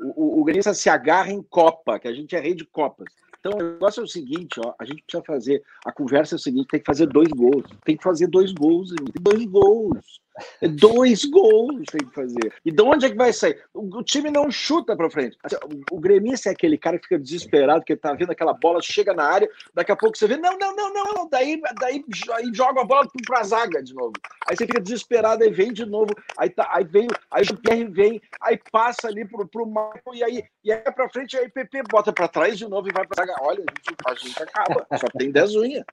O, 0.00 0.40
o, 0.40 0.44
Grêmio 0.44 0.62
se 0.74 0.88
agarra 0.88 1.32
em 1.32 1.42
Copa, 1.42 1.98
que 1.98 2.06
a 2.06 2.12
gente 2.12 2.36
é 2.36 2.40
rei 2.40 2.54
de 2.54 2.64
Copas. 2.64 3.12
Então, 3.40 3.52
o 3.52 3.72
negócio 3.72 4.00
é 4.00 4.04
o 4.04 4.08
seguinte, 4.08 4.60
ó, 4.64 4.74
a 4.78 4.84
gente 4.84 5.02
precisa 5.02 5.24
fazer, 5.24 5.62
a 5.84 5.92
conversa 5.92 6.34
é 6.34 6.36
o 6.36 6.40
seguinte, 6.40 6.68
tem 6.68 6.80
que 6.80 6.86
fazer 6.86 7.06
dois 7.06 7.28
gols, 7.28 7.64
tem 7.84 7.96
que 7.96 8.02
fazer 8.02 8.26
dois 8.26 8.52
gols, 8.52 8.90
tem 8.90 9.22
dois 9.22 9.44
gols. 9.46 10.20
É 10.60 10.68
dois 10.68 11.24
gols 11.24 11.84
tem 11.90 12.06
que 12.06 12.14
fazer. 12.14 12.52
E 12.64 12.70
de 12.70 12.82
onde 12.82 13.06
é 13.06 13.10
que 13.10 13.16
vai 13.16 13.32
sair? 13.32 13.62
O, 13.72 13.98
o 13.98 14.02
time 14.02 14.30
não 14.30 14.50
chuta 14.50 14.96
para 14.96 15.10
frente. 15.10 15.36
Assim, 15.42 15.56
o, 15.56 15.96
o, 15.96 16.00
gremista 16.00 16.48
é 16.48 16.52
aquele 16.52 16.78
cara 16.78 16.98
que 16.98 17.04
fica 17.04 17.18
desesperado, 17.18 17.84
que 17.84 17.96
tá 17.96 18.12
vendo 18.12 18.30
aquela 18.30 18.52
bola, 18.52 18.80
chega 18.82 19.12
na 19.12 19.24
área, 19.24 19.48
daqui 19.74 19.92
a 19.92 19.96
pouco 19.96 20.16
você 20.16 20.26
vê, 20.26 20.36
não, 20.36 20.56
não, 20.58 20.74
não, 20.74 20.92
não, 20.92 21.28
daí, 21.28 21.60
daí 21.80 22.04
aí 22.32 22.50
joga 22.52 22.82
a 22.82 22.84
bola 22.84 23.08
para 23.26 23.40
a 23.40 23.44
zaga 23.44 23.82
de 23.82 23.94
novo. 23.94 24.12
Aí 24.48 24.56
você 24.56 24.66
fica 24.66 24.80
desesperado, 24.80 25.42
aí 25.42 25.50
vem 25.50 25.72
de 25.72 25.84
novo, 25.84 26.14
aí, 26.36 26.50
tá, 26.50 26.68
aí 26.72 26.84
vem, 26.84 27.08
aí 27.30 27.44
o 27.44 27.56
Pierre 27.56 27.84
vem, 27.84 28.20
aí 28.40 28.58
passa 28.70 29.08
ali 29.08 29.24
pro, 29.24 29.46
pro 29.46 29.66
Marco, 29.66 30.14
e 30.14 30.22
aí, 30.24 30.44
e 30.64 30.72
aí 30.72 30.80
para 30.80 31.08
frente, 31.08 31.36
aí 31.36 31.48
PP 31.48 31.82
bota 31.90 32.12
para 32.12 32.28
trás 32.28 32.58
de 32.58 32.68
novo 32.68 32.88
e 32.88 32.92
vai 32.92 33.06
para 33.06 33.24
zaga. 33.24 33.36
Olha, 33.42 33.62
a 33.62 33.90
gente, 33.90 33.96
a 34.06 34.14
gente 34.14 34.42
acaba, 34.42 34.86
só 34.98 35.06
tem 35.18 35.30
10 35.30 35.56
unhas. 35.56 35.84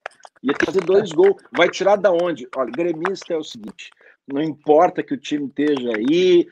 Ia 0.43 0.53
fazer 0.63 0.81
dois 0.81 1.11
gols. 1.11 1.41
Vai 1.51 1.69
tirar 1.69 1.95
da 1.95 2.11
onde? 2.11 2.47
Olha, 2.55 2.71
gremista 2.71 3.33
é 3.33 3.37
o 3.37 3.43
seguinte: 3.43 3.91
não 4.27 4.41
importa 4.41 5.03
que 5.03 5.13
o 5.13 5.17
time 5.17 5.47
esteja 5.47 5.95
aí, 5.95 6.47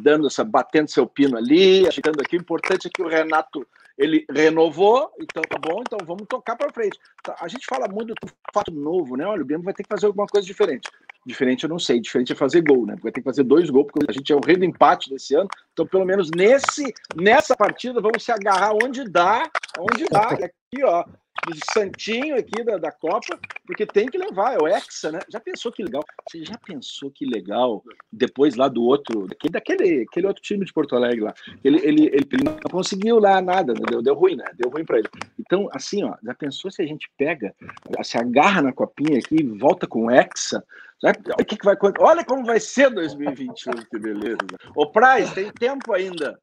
dando 0.00 0.26
essa, 0.26 0.44
batendo 0.44 0.90
seu 0.90 1.06
pino 1.06 1.36
ali, 1.36 1.90
chegando 1.92 2.20
aqui, 2.20 2.36
o 2.36 2.40
importante 2.40 2.88
é 2.88 2.90
que 2.92 3.02
o 3.02 3.08
Renato 3.08 3.66
ele 3.98 4.24
renovou, 4.30 5.10
então 5.20 5.42
tá 5.42 5.58
bom, 5.58 5.80
então 5.80 5.98
vamos 6.06 6.26
tocar 6.28 6.54
para 6.54 6.72
frente. 6.72 6.98
Tá, 7.22 7.34
a 7.40 7.48
gente 7.48 7.66
fala 7.66 7.88
muito 7.88 8.14
do 8.14 8.32
fato 8.54 8.70
novo, 8.70 9.16
né? 9.16 9.26
Olha, 9.26 9.42
o 9.42 9.44
Grêmio 9.44 9.64
vai 9.64 9.74
ter 9.74 9.82
que 9.82 9.88
fazer 9.88 10.06
alguma 10.06 10.26
coisa 10.26 10.46
diferente. 10.46 10.88
Diferente 11.26 11.64
eu 11.64 11.68
não 11.68 11.80
sei, 11.80 12.00
diferente 12.00 12.32
é 12.32 12.36
fazer 12.36 12.62
gol, 12.62 12.86
né? 12.86 12.96
Vai 13.02 13.10
ter 13.10 13.20
que 13.20 13.24
fazer 13.24 13.42
dois 13.42 13.68
gols, 13.68 13.88
porque 13.92 14.06
a 14.08 14.12
gente 14.12 14.32
é 14.32 14.36
o 14.36 14.40
rei 14.40 14.56
do 14.56 14.64
empate 14.64 15.10
desse 15.10 15.34
ano. 15.34 15.48
Então, 15.72 15.84
pelo 15.84 16.04
menos 16.04 16.30
nesse, 16.30 16.94
nessa 17.16 17.56
partida, 17.56 18.00
vamos 18.00 18.22
se 18.22 18.30
agarrar 18.30 18.72
onde 18.72 19.02
dá, 19.04 19.50
onde 19.78 20.04
dá. 20.04 20.28
Aqui, 20.28 20.84
ó, 20.84 21.04
do 21.50 21.72
Santinho 21.72 22.36
aqui 22.36 22.62
da, 22.62 22.76
da 22.76 22.92
Copa, 22.92 23.38
porque 23.66 23.86
tem 23.86 24.08
que 24.08 24.18
levar, 24.18 24.54
é 24.54 24.58
o 24.58 24.66
Hexa, 24.66 25.12
né? 25.12 25.20
Já 25.28 25.40
pensou 25.40 25.72
que 25.72 25.82
legal? 25.82 26.04
Você 26.28 26.44
já 26.44 26.56
pensou 26.58 27.10
que 27.10 27.24
legal 27.24 27.82
depois 28.12 28.54
lá 28.56 28.68
do 28.68 28.82
outro, 28.82 29.26
daquele, 29.26 29.52
daquele 29.52 30.02
aquele 30.02 30.26
outro 30.26 30.42
time 30.42 30.64
de 30.64 30.72
Porto 30.72 30.96
Alegre 30.96 31.20
lá? 31.20 31.34
Ele, 31.64 31.78
ele, 31.78 32.06
ele, 32.06 32.28
ele 32.32 32.44
não 32.44 32.58
conseguiu 32.70 33.18
lá 33.18 33.40
nada, 33.40 33.74
deu, 33.74 34.02
deu 34.02 34.14
ruim, 34.14 34.36
né? 34.36 34.44
Deu 34.56 34.70
ruim 34.70 34.84
para 34.84 34.98
ele. 34.98 35.08
Então, 35.38 35.68
assim, 35.72 36.04
ó, 36.04 36.14
já 36.22 36.34
pensou 36.34 36.70
se 36.70 36.82
a 36.82 36.86
gente 36.86 37.10
pega, 37.16 37.54
se 38.02 38.18
agarra 38.18 38.62
na 38.62 38.72
copinha 38.72 39.18
aqui 39.18 39.36
e 39.36 39.42
volta 39.42 39.86
com 39.86 40.06
o 40.06 40.10
Hexa? 40.10 40.64
Olha, 41.04 41.14
que 41.44 41.56
que 41.56 41.64
vai, 41.64 41.76
olha 42.00 42.24
como 42.24 42.44
vai 42.44 42.58
ser 42.58 42.90
2021, 42.90 43.72
que 43.72 43.98
beleza. 43.98 44.38
Ô, 44.74 44.90
Praz, 44.90 45.32
tem 45.32 45.52
tempo 45.52 45.92
ainda. 45.92 46.38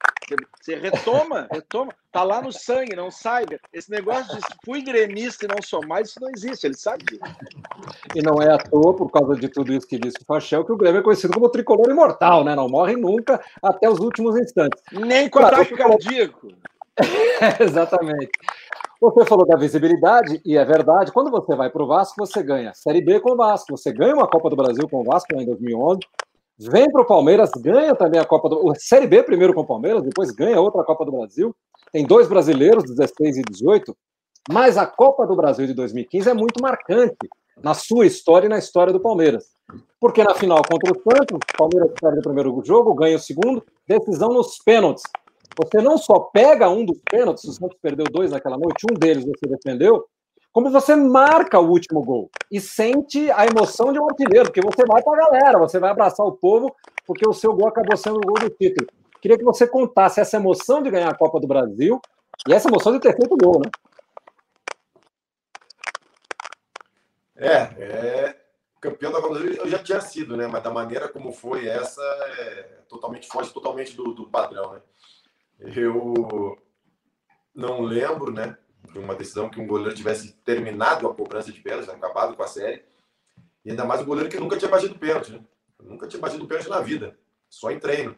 Você 0.62 0.76
retoma, 0.76 1.48
retoma. 1.52 1.94
Tá 2.12 2.24
lá 2.24 2.42
no 2.42 2.52
sangue, 2.52 2.96
não 2.96 3.12
sai. 3.12 3.46
Esse 3.74 3.92
negócio 3.92 4.34
de 4.34 4.42
fui 4.64 4.82
gremista 4.82 5.46
e 5.46 5.50
não 5.50 5.62
sou 5.62 5.86
mais, 5.86 6.10
isso 6.10 6.22
não 6.22 6.30
existe, 6.30 6.66
ele 6.66 6.74
sabe 6.74 7.04
disso. 7.04 7.22
E 8.16 8.22
não 8.22 8.42
é 8.42 8.54
à 8.54 8.58
toa, 8.58 8.96
por 8.96 9.12
causa 9.12 9.36
de 9.36 9.50
tudo 9.50 9.74
isso 9.74 9.86
que 9.86 10.00
disse 10.00 10.18
o 10.22 10.26
Fachel, 10.26 10.64
que 10.64 10.72
o 10.72 10.78
Grêmio 10.78 11.00
é 11.00 11.04
conhecido 11.04 11.34
como 11.34 11.50
tricolor 11.50 11.90
imortal, 11.90 12.46
né? 12.46 12.56
Não 12.56 12.70
morre 12.70 12.96
nunca 12.96 13.44
até 13.62 13.90
os 13.90 14.00
últimos 14.00 14.38
instantes. 14.38 14.82
Nem 14.92 15.30
com 15.30 15.40
claro, 15.40 15.58
ataque 15.58 15.76
cardíaco. 15.76 16.48
Exatamente. 17.60 18.32
Você 19.06 19.24
falou 19.24 19.46
da 19.46 19.56
visibilidade, 19.56 20.42
e 20.44 20.58
é 20.58 20.66
verdade, 20.66 21.12
quando 21.12 21.30
você 21.30 21.56
vai 21.56 21.70
para 21.70 21.84
o 21.84 21.86
Vasco, 21.86 22.16
você 22.18 22.42
ganha 22.42 22.74
Série 22.74 23.02
B 23.02 23.20
com 23.20 23.34
o 23.34 23.36
Vasco, 23.36 23.78
você 23.78 23.94
ganha 23.94 24.16
uma 24.16 24.28
Copa 24.28 24.50
do 24.50 24.56
Brasil 24.56 24.90
com 24.90 25.02
o 25.02 25.04
Vasco 25.04 25.28
em 25.36 25.46
2011, 25.46 26.00
vem 26.58 26.92
para 26.92 27.04
o 27.04 27.06
Palmeiras, 27.06 27.52
ganha 27.56 27.94
também 27.94 28.20
a 28.20 28.26
Copa 28.26 28.50
do 28.50 28.74
Série 28.80 29.06
B 29.06 29.22
primeiro 29.22 29.54
com 29.54 29.62
o 29.62 29.66
Palmeiras, 29.66 30.02
depois 30.02 30.32
ganha 30.32 30.60
outra 30.60 30.84
Copa 30.84 31.06
do 31.06 31.12
Brasil, 31.12 31.56
tem 31.92 32.04
dois 32.04 32.28
brasileiros, 32.28 32.84
16 32.84 33.38
e 33.38 33.42
18, 33.44 33.96
mas 34.50 34.76
a 34.76 34.88
Copa 34.88 35.28
do 35.28 35.36
Brasil 35.36 35.68
de 35.68 35.76
2015 35.76 36.28
é 36.28 36.34
muito 36.34 36.60
marcante 36.60 37.30
na 37.62 37.76
sua 37.76 38.08
história 38.08 38.48
e 38.48 38.50
na 38.50 38.58
história 38.58 38.92
do 38.92 39.00
Palmeiras. 39.00 39.46
Porque 40.00 40.24
na 40.24 40.34
final 40.34 40.64
contra 40.68 40.92
o 40.92 40.96
Santos, 40.96 41.38
o 41.38 41.58
Palmeiras 41.58 41.92
perde 42.02 42.20
o 42.20 42.24
primeiro 42.24 42.60
jogo, 42.66 42.96
ganha 42.96 43.18
o 43.18 43.20
segundo, 43.20 43.64
decisão 43.88 44.30
nos 44.30 44.58
pênaltis. 44.66 45.04
Você 45.58 45.82
não 45.82 45.98
só 45.98 46.20
pega 46.20 46.70
um 46.70 46.86
dos 46.86 47.00
pênaltis, 47.10 47.44
o 47.44 47.54
Santos 47.54 47.78
perdeu 47.82 48.06
dois 48.06 48.32
naquela 48.32 48.58
noite, 48.58 48.86
um 48.90 48.94
deles 48.94 49.26
você 49.26 49.48
defendeu, 49.48 50.06
como 50.52 50.72
você 50.72 50.96
marca 50.96 51.60
o 51.60 51.70
último 51.70 52.02
gol 52.02 52.30
e 52.50 52.62
sente 52.62 53.30
a 53.32 53.46
emoção 53.46 53.92
de 53.92 54.00
um 54.00 54.06
artilheiro, 54.10 54.46
porque 54.46 54.62
você 54.62 54.86
vai 54.86 55.04
para 55.04 55.14
a 55.14 55.30
galera, 55.30 55.60
você 55.60 55.80
vai 55.80 55.90
abraçar 55.90 56.26
o 56.26 56.32
povo, 56.32 56.74
porque 57.06 57.28
o 57.28 57.34
seu 57.34 57.54
gol 57.54 57.68
acabou 57.68 57.98
sendo 57.98 58.18
o 58.18 58.22
gol 58.22 58.40
do 58.40 58.50
título. 58.50 58.88
Queria 59.22 59.38
que 59.38 59.44
você 59.44 59.68
contasse 59.68 60.22
essa 60.22 60.38
emoção 60.38 60.82
de 60.82 60.90
ganhar 60.90 61.10
a 61.10 61.18
Copa 61.18 61.40
do 61.40 61.48
Brasil 61.48 62.00
e 62.48 62.54
essa 62.54 62.70
emoção 62.70 62.94
de 62.94 63.00
ter 63.00 63.16
feito 63.16 63.36
gol, 63.36 63.60
né? 63.60 63.70
É, 67.36 67.58
é 67.58 68.36
campeão 68.80 69.12
da 69.12 69.22
Copa 69.22 69.34
do 69.34 69.40
Brasil 69.42 69.62
eu 69.62 69.68
já 69.68 69.80
tinha 69.80 70.00
sido, 70.00 70.38
né? 70.38 70.48
Mas 70.48 70.64
da 70.64 70.70
maneira 70.70 71.10
como 71.10 71.32
foi 71.32 71.68
essa, 71.68 72.02
é 72.40 72.82
totalmente 72.88 73.28
foge 73.28 73.52
totalmente 73.52 73.96
do, 73.96 74.14
do 74.14 74.30
padrão, 74.30 74.74
né? 74.74 74.82
Eu 75.60 76.58
não 77.54 77.82
lembro, 77.82 78.32
né, 78.32 78.58
de 78.92 79.00
uma 79.00 79.16
decisão 79.16 79.50
que 79.50 79.60
um 79.60 79.68
goleiro 79.68 79.96
tivesse 79.96 80.34
terminado 80.44 81.08
a 81.08 81.14
cobrança 81.14 81.52
de 81.52 81.62
pênalti, 81.62 81.90
acabado 81.90 82.36
com 82.36 82.44
a 82.44 82.48
série. 82.48 82.84
E 83.64 83.72
ainda 83.72 83.86
mais 83.86 84.02
um 84.02 84.06
goleiro 84.06 84.30
que 84.30 84.40
nunca 84.40 84.58
tinha 84.58 84.70
batido 84.70 84.98
pênalti, 85.00 85.32
né? 85.32 85.44
Nunca 85.82 86.08
tinha 86.08 86.22
batido 86.22 86.48
pênalti 86.48 86.70
na 86.70 86.82
vida, 86.82 87.18
só 87.50 87.72
em 87.72 87.80
treino. 87.80 88.18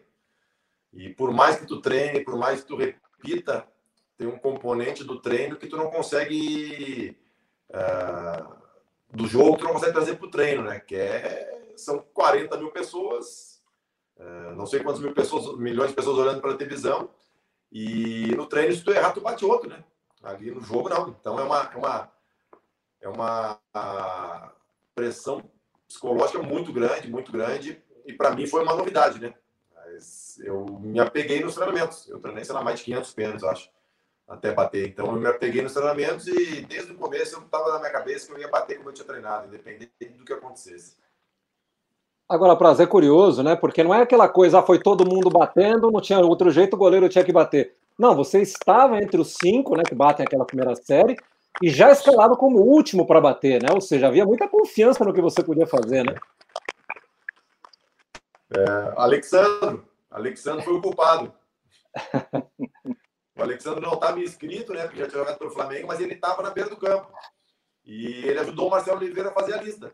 E 0.93 1.09
por 1.09 1.31
mais 1.31 1.57
que 1.57 1.65
tu 1.65 1.81
treine, 1.81 2.23
por 2.23 2.37
mais 2.37 2.61
que 2.61 2.67
tu 2.67 2.75
repita, 2.75 3.67
tem 4.17 4.27
um 4.27 4.37
componente 4.37 5.03
do 5.03 5.19
treino 5.19 5.57
que 5.57 5.67
tu 5.67 5.77
não 5.77 5.89
consegue. 5.89 7.17
Uh, 7.69 8.57
do 9.13 9.27
jogo, 9.27 9.57
tu 9.57 9.63
não 9.63 9.73
consegue 9.73 9.93
trazer 9.93 10.15
para 10.15 10.27
o 10.27 10.31
treino, 10.31 10.63
né? 10.63 10.79
Que 10.79 10.95
é, 10.95 11.73
são 11.77 11.99
40 12.13 12.57
mil 12.57 12.71
pessoas, 12.71 13.61
uh, 14.17 14.55
não 14.55 14.65
sei 14.65 14.81
quantas 14.81 15.01
mil 15.01 15.13
pessoas, 15.13 15.57
milhões 15.57 15.89
de 15.89 15.95
pessoas 15.95 16.17
olhando 16.17 16.41
para 16.41 16.51
a 16.51 16.57
televisão. 16.57 17.09
E 17.71 18.33
no 18.35 18.45
treino, 18.45 18.73
se 18.73 18.83
tu 18.83 18.91
errar, 18.91 19.11
tu 19.11 19.21
bate 19.21 19.45
outro, 19.45 19.69
né? 19.69 19.83
Ali 20.23 20.51
no 20.51 20.61
jogo, 20.61 20.89
não. 20.89 21.09
Então 21.09 21.39
é 21.39 21.43
uma, 21.43 21.71
é 21.73 21.77
uma, 21.77 22.11
é 23.01 23.09
uma 23.09 24.53
pressão 24.95 25.43
psicológica 25.87 26.41
muito 26.41 26.71
grande, 26.73 27.09
muito 27.09 27.31
grande. 27.31 27.81
E 28.05 28.13
para 28.13 28.31
mim 28.31 28.47
foi 28.47 28.63
uma 28.63 28.75
novidade, 28.75 29.19
né? 29.19 29.33
Mas 29.75 30.39
eu 30.39 30.65
me 30.65 30.99
apeguei 30.99 31.41
nos 31.41 31.55
treinamentos. 31.55 32.07
Eu 32.09 32.19
treinei, 32.19 32.43
sei 32.43 32.55
lá, 32.55 32.63
mais 32.63 32.79
de 32.79 32.85
500 32.85 33.13
pênaltis, 33.13 33.43
acho, 33.43 33.69
até 34.27 34.53
bater. 34.53 34.87
Então 34.87 35.07
eu 35.07 35.13
me 35.13 35.27
apeguei 35.27 35.61
nos 35.61 35.73
treinamentos 35.73 36.27
e 36.27 36.61
desde 36.61 36.91
o 36.91 36.97
começo 36.97 37.35
eu 37.35 37.41
estava 37.41 37.73
na 37.73 37.79
minha 37.79 37.91
cabeça 37.91 38.27
que 38.27 38.33
eu 38.33 38.39
ia 38.39 38.49
bater 38.49 38.77
como 38.77 38.89
eu 38.89 38.93
tinha 38.93 39.07
treinado, 39.07 39.47
independente 39.47 39.91
do 40.17 40.25
que 40.25 40.33
acontecesse. 40.33 40.95
Agora, 42.29 42.57
prazer 42.57 42.87
curioso, 42.87 43.41
né? 43.41 43.55
Porque 43.55 43.83
não 43.83 43.93
é 43.93 44.01
aquela 44.01 44.27
coisa, 44.27 44.59
ah, 44.59 44.63
foi 44.63 44.79
todo 44.79 45.07
mundo 45.07 45.29
batendo, 45.29 45.89
não 45.89 46.01
tinha 46.01 46.19
outro 46.19 46.51
jeito, 46.51 46.73
o 46.73 46.77
goleiro 46.77 47.07
tinha 47.07 47.23
que 47.23 47.31
bater. 47.31 47.75
Não, 47.97 48.15
você 48.15 48.41
estava 48.41 48.97
entre 49.01 49.19
os 49.19 49.35
cinco, 49.41 49.75
né, 49.75 49.83
que 49.83 49.95
batem 49.95 50.25
aquela 50.25 50.45
primeira 50.45 50.75
série, 50.75 51.15
e 51.61 51.69
já 51.69 51.89
escalado 51.89 52.35
como 52.37 52.59
último 52.59 53.07
para 53.07 53.21
bater, 53.21 53.63
né? 53.63 53.69
Ou 53.73 53.81
seja, 53.81 54.07
havia 54.07 54.25
muita 54.25 54.47
confiança 54.47 55.03
no 55.03 55.13
que 55.13 55.21
você 55.21 55.41
podia 55.41 55.65
fazer, 55.65 56.03
né? 56.03 56.13
É, 58.55 58.93
Alexandre, 58.95 59.81
Alexandre 60.11 60.63
foi 60.63 60.73
o 60.73 60.81
culpado. 60.81 61.33
o 63.37 63.41
Alexandre 63.41 63.81
não 63.81 63.93
estava 63.93 64.19
inscrito, 64.19 64.73
né? 64.73 64.83
Porque 64.83 64.99
já 64.99 65.07
tinha 65.07 65.19
jogado 65.19 65.39
pelo 65.39 65.51
Flamengo, 65.51 65.87
mas 65.87 65.99
ele 65.99 66.13
estava 66.13 66.43
na 66.43 66.51
beira 66.51 66.69
do 66.69 66.77
campo. 66.77 67.11
E 67.85 68.25
ele 68.25 68.39
ajudou 68.39 68.67
o 68.67 68.71
Marcelo 68.71 68.97
Oliveira 68.97 69.29
a 69.29 69.33
fazer 69.33 69.53
a 69.53 69.61
lista. 69.61 69.93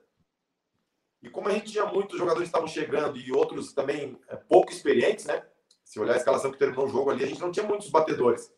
E 1.24 1.30
como 1.30 1.48
a 1.48 1.52
gente 1.52 1.72
tinha 1.72 1.86
muitos 1.86 2.20
jogadores 2.20 2.50
que 2.50 2.56
estavam 2.56 2.68
chegando 2.68 3.18
e 3.18 3.32
outros 3.32 3.72
também 3.72 4.20
é, 4.28 4.36
pouco 4.36 4.72
experientes, 4.72 5.26
né? 5.26 5.42
Se 5.86 5.98
olhar 5.98 6.14
a 6.14 6.18
escalação 6.18 6.52
que 6.52 6.58
terminou 6.58 6.86
o 6.86 6.90
jogo 6.90 7.10
ali, 7.10 7.24
a 7.24 7.28
gente 7.28 7.40
não 7.40 7.52
tinha 7.52 7.66
muitos 7.66 7.90
batedores. 7.90 8.52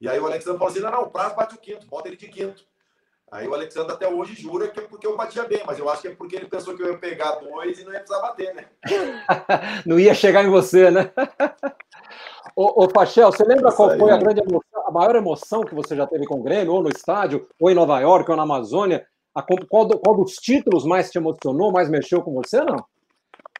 E 0.00 0.08
aí 0.08 0.18
o 0.20 0.26
Alexandre 0.26 0.58
falou 0.58 0.70
assim: 0.70 0.80
não, 0.80 0.92
não, 0.92 1.02
o 1.02 1.10
Praz 1.10 1.34
bate 1.34 1.56
o 1.56 1.58
quinto, 1.58 1.86
bota 1.86 2.08
ele 2.08 2.16
de 2.16 2.28
quinto. 2.28 2.64
Aí 3.30 3.46
o 3.46 3.52
Alexandre 3.52 3.92
até 3.92 4.08
hoje 4.08 4.34
jura 4.34 4.68
que 4.68 4.78
é 4.78 4.82
porque 4.84 5.06
eu 5.06 5.16
batia 5.16 5.44
bem, 5.44 5.62
mas 5.66 5.78
eu 5.78 5.88
acho 5.90 6.02
que 6.02 6.08
é 6.08 6.14
porque 6.14 6.36
ele 6.36 6.46
pensou 6.46 6.74
que 6.74 6.82
eu 6.82 6.92
ia 6.92 6.98
pegar 6.98 7.32
dois 7.32 7.78
e 7.78 7.84
não 7.84 7.92
ia 7.92 7.98
precisar 7.98 8.22
bater, 8.22 8.54
né? 8.54 8.66
não 9.84 9.98
ia 9.98 10.14
chegar 10.14 10.44
em 10.44 10.48
você, 10.48 10.90
né? 10.90 11.12
ô, 12.56 12.84
ô 12.84 12.88
Pachel, 12.88 13.30
você 13.30 13.44
lembra 13.44 13.68
Isso 13.68 13.76
qual 13.76 13.90
aí, 13.90 13.98
foi 13.98 14.10
a 14.12 14.16
grande 14.16 14.40
emoção, 14.40 14.86
a 14.86 14.90
maior 14.90 15.16
emoção 15.16 15.62
que 15.62 15.74
você 15.74 15.94
já 15.94 16.06
teve 16.06 16.26
com 16.26 16.36
o 16.36 16.42
Grêmio, 16.42 16.72
ou 16.72 16.82
no 16.82 16.88
estádio, 16.88 17.46
ou 17.60 17.70
em 17.70 17.74
Nova 17.74 18.00
York, 18.00 18.30
ou 18.30 18.36
na 18.36 18.44
Amazônia? 18.44 19.06
A, 19.34 19.42
qual, 19.42 19.86
do, 19.86 19.98
qual 19.98 20.16
dos 20.16 20.34
títulos 20.34 20.84
mais 20.84 21.10
te 21.10 21.18
emocionou, 21.18 21.72
mais 21.72 21.88
mexeu 21.88 22.22
com 22.22 22.32
você, 22.32 22.60
não? 22.62 22.84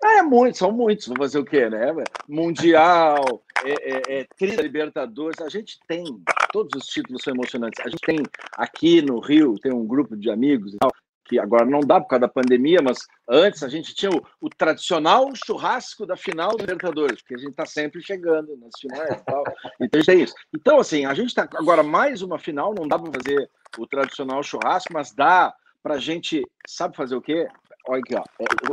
É, 0.02 0.22
muitos, 0.22 0.58
são 0.58 0.70
muitos. 0.70 1.06
Vou 1.06 1.16
fazer 1.16 1.38
o 1.38 1.44
quê, 1.44 1.68
né? 1.68 1.92
Mundial, 2.28 3.42
é, 3.64 4.20
é, 4.20 4.20
é 4.20 4.62
Libertadores. 4.62 5.40
A 5.40 5.48
gente 5.48 5.78
tem, 5.86 6.04
todos 6.52 6.80
os 6.80 6.86
títulos 6.86 7.22
são 7.22 7.34
emocionantes. 7.34 7.84
A 7.84 7.88
gente 7.88 8.00
tem 8.06 8.18
aqui 8.56 9.02
no 9.02 9.18
Rio, 9.18 9.58
tem 9.58 9.72
um 9.72 9.86
grupo 9.86 10.16
de 10.16 10.30
amigos 10.30 10.74
e 10.74 10.78
tal, 10.78 10.90
que 11.28 11.38
agora 11.38 11.66
não 11.66 11.80
dá 11.80 12.00
por 12.00 12.08
causa 12.08 12.22
da 12.22 12.28
pandemia, 12.28 12.80
mas 12.82 13.06
antes 13.28 13.62
a 13.62 13.68
gente 13.68 13.94
tinha 13.94 14.10
o, 14.10 14.26
o 14.40 14.48
tradicional 14.48 15.28
churrasco 15.34 16.06
da 16.06 16.16
final 16.16 16.50
do 16.50 16.58
Libertadores, 16.58 17.20
porque 17.20 17.34
a 17.34 17.38
gente 17.38 17.50
está 17.50 17.66
sempre 17.66 18.02
chegando 18.02 18.56
nas 18.56 18.72
finais 18.80 19.20
e 19.20 19.24
tal. 19.24 19.44
Então, 19.80 20.00
é 20.08 20.14
isso. 20.14 20.34
Então, 20.54 20.80
assim, 20.80 21.04
a 21.04 21.14
gente 21.14 21.28
está 21.28 21.48
agora 21.54 21.82
mais 21.82 22.22
uma 22.22 22.38
final, 22.38 22.74
não 22.74 22.88
dá 22.88 22.98
para 22.98 23.12
fazer 23.12 23.50
o 23.78 23.86
tradicional 23.86 24.42
churrasco, 24.42 24.92
mas 24.92 25.12
dá 25.12 25.54
para 25.82 25.94
a 25.94 25.98
gente, 25.98 26.42
sabe 26.66 26.96
fazer 26.96 27.14
o 27.14 27.22
quê? 27.22 27.46
Olha 27.86 28.00
aqui, 28.00 28.14
ó, 28.16 28.24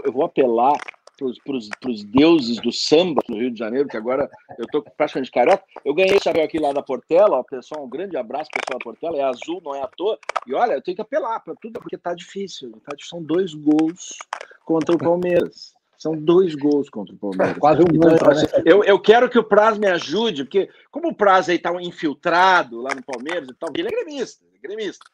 eu 0.03 0.11
vou 0.11 0.25
apelar 0.25 0.73
para 1.17 1.89
os 1.89 2.03
deuses 2.03 2.57
do 2.57 2.71
samba 2.71 3.21
no 3.29 3.37
Rio 3.37 3.51
de 3.51 3.59
Janeiro, 3.59 3.87
que 3.87 3.97
agora 3.97 4.29
eu 4.57 4.65
estou 4.65 4.81
praticamente 4.81 5.31
carioca. 5.31 5.63
Eu 5.83 5.93
ganhei 5.93 6.15
esse 6.15 6.23
chapéu 6.23 6.43
aqui 6.43 6.59
lá 6.59 6.73
da 6.73 6.81
Portela, 6.81 7.37
ó, 7.37 7.43
pessoal, 7.43 7.85
um 7.85 7.89
grande 7.89 8.17
abraço, 8.17 8.49
pessoal 8.51 8.79
da 8.79 8.83
Portela, 8.83 9.17
é 9.17 9.23
azul, 9.23 9.61
não 9.63 9.75
é 9.75 9.81
à 9.81 9.87
toa. 9.87 10.17
E 10.45 10.53
olha, 10.53 10.73
eu 10.73 10.81
tenho 10.81 10.95
que 10.95 11.01
apelar 11.01 11.39
para 11.39 11.55
tudo, 11.55 11.79
porque 11.79 11.97
tá 11.97 12.13
difícil. 12.13 12.71
Tá, 12.83 12.95
são 12.99 13.21
dois 13.21 13.53
gols 13.53 14.17
contra 14.65 14.95
o 14.95 14.97
Palmeiras. 14.97 15.73
São 15.97 16.15
dois 16.15 16.53
gols 16.55 16.89
contra 16.89 17.15
o 17.15 17.17
Palmeiras. 17.17 17.57
Quase 17.57 17.81
um 17.81 17.85
então, 17.89 18.17
gol, 18.17 18.31
assim, 18.31 18.45
eu, 18.65 18.83
eu 18.83 18.99
quero 18.99 19.29
que 19.29 19.39
o 19.39 19.43
Praz 19.43 19.77
me 19.77 19.87
ajude, 19.87 20.43
porque 20.43 20.69
como 20.91 21.09
o 21.09 21.15
Praz 21.15 21.47
aí 21.47 21.57
tá 21.57 21.71
infiltrado 21.81 22.81
lá 22.81 22.93
no 22.93 23.03
Palmeiras 23.03 23.47
e 23.49 23.53
tal, 23.53 23.69
ele 23.73 23.87
é 23.87 23.91
gremista, 23.91 24.43
é 24.53 24.67
gremista 24.67 25.05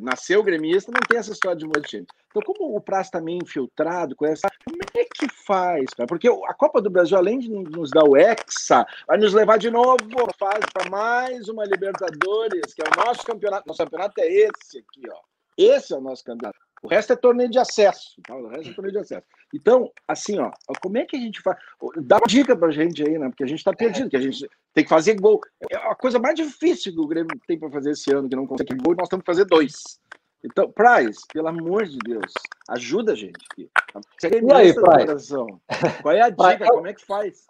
nasceu 0.00 0.42
gremista, 0.42 0.92
não 0.92 1.00
tem 1.08 1.18
essa 1.18 1.32
história 1.32 1.56
de 1.56 1.66
mudar 1.66 1.80
de 1.80 1.88
time. 1.88 2.06
Então, 2.28 2.42
como 2.42 2.76
o 2.76 2.80
Praça 2.80 3.08
está 3.08 3.20
meio 3.20 3.38
infiltrado 3.42 4.14
com 4.14 4.26
essa, 4.26 4.48
como 4.64 4.78
é 4.94 5.04
que 5.04 5.28
faz, 5.46 5.86
cara? 5.94 6.06
Porque 6.06 6.28
a 6.28 6.54
Copa 6.54 6.82
do 6.82 6.90
Brasil, 6.90 7.16
além 7.16 7.38
de 7.38 7.48
nos 7.48 7.90
dar 7.90 8.04
o 8.04 8.16
Hexa, 8.16 8.86
vai 9.06 9.18
nos 9.18 9.32
levar 9.32 9.58
de 9.58 9.70
novo 9.70 9.96
fase 10.38 10.66
para 10.72 10.90
mais 10.90 11.48
uma 11.48 11.64
Libertadores, 11.64 12.74
que 12.74 12.82
é 12.82 12.84
o 12.84 13.06
nosso 13.06 13.24
campeonato. 13.24 13.66
Nosso 13.66 13.82
campeonato 13.82 14.20
é 14.20 14.26
esse 14.26 14.78
aqui, 14.78 15.08
ó. 15.10 15.20
Esse 15.56 15.94
é 15.94 15.96
o 15.96 16.00
nosso 16.00 16.22
campeonato. 16.24 16.65
O 16.82 16.88
resto 16.88 17.12
é 17.12 17.16
torneio 17.16 17.50
de 17.50 17.58
acesso. 17.58 18.20
Tá? 18.26 18.34
O 18.36 18.48
resto 18.48 18.70
é 18.70 18.74
torneio 18.74 18.92
de 18.92 18.98
acesso. 18.98 19.26
Então, 19.54 19.90
assim, 20.06 20.38
ó, 20.38 20.50
como 20.82 20.98
é 20.98 21.04
que 21.04 21.16
a 21.16 21.20
gente 21.20 21.40
faz? 21.40 21.56
Dá 21.96 22.16
uma 22.16 22.26
dica 22.26 22.56
pra 22.56 22.70
gente 22.70 23.02
aí, 23.02 23.18
né? 23.18 23.28
Porque 23.28 23.44
a 23.44 23.46
gente 23.46 23.64
tá 23.64 23.72
perdido, 23.72 24.10
que 24.10 24.16
a 24.16 24.20
gente 24.20 24.48
tem 24.74 24.84
que 24.84 24.90
fazer 24.90 25.14
gol. 25.18 25.40
É 25.70 25.76
a 25.76 25.94
coisa 25.94 26.18
mais 26.18 26.34
difícil 26.34 26.92
que 26.92 27.00
o 27.00 27.06
Grêmio 27.06 27.30
tem 27.46 27.58
para 27.58 27.70
fazer 27.70 27.92
esse 27.92 28.12
ano, 28.12 28.28
que 28.28 28.36
não 28.36 28.46
consegue 28.46 28.74
gol, 28.76 28.94
nós 28.94 29.08
temos 29.08 29.22
que 29.22 29.32
fazer 29.32 29.44
dois. 29.46 30.00
Então, 30.44 30.70
Price, 30.70 31.20
pelo 31.32 31.48
amor 31.48 31.86
de 31.86 31.98
Deus, 31.98 32.32
ajuda 32.68 33.12
a 33.12 33.16
gente 33.16 33.38
aqui. 33.50 33.70
E 34.22 34.52
aí, 34.52 34.74
Price? 34.74 35.34
Qual 36.02 36.14
é 36.14 36.20
a 36.20 36.30
dica? 36.30 36.66
Como 36.66 36.86
é 36.86 36.92
que 36.92 37.04
faz? 37.04 37.44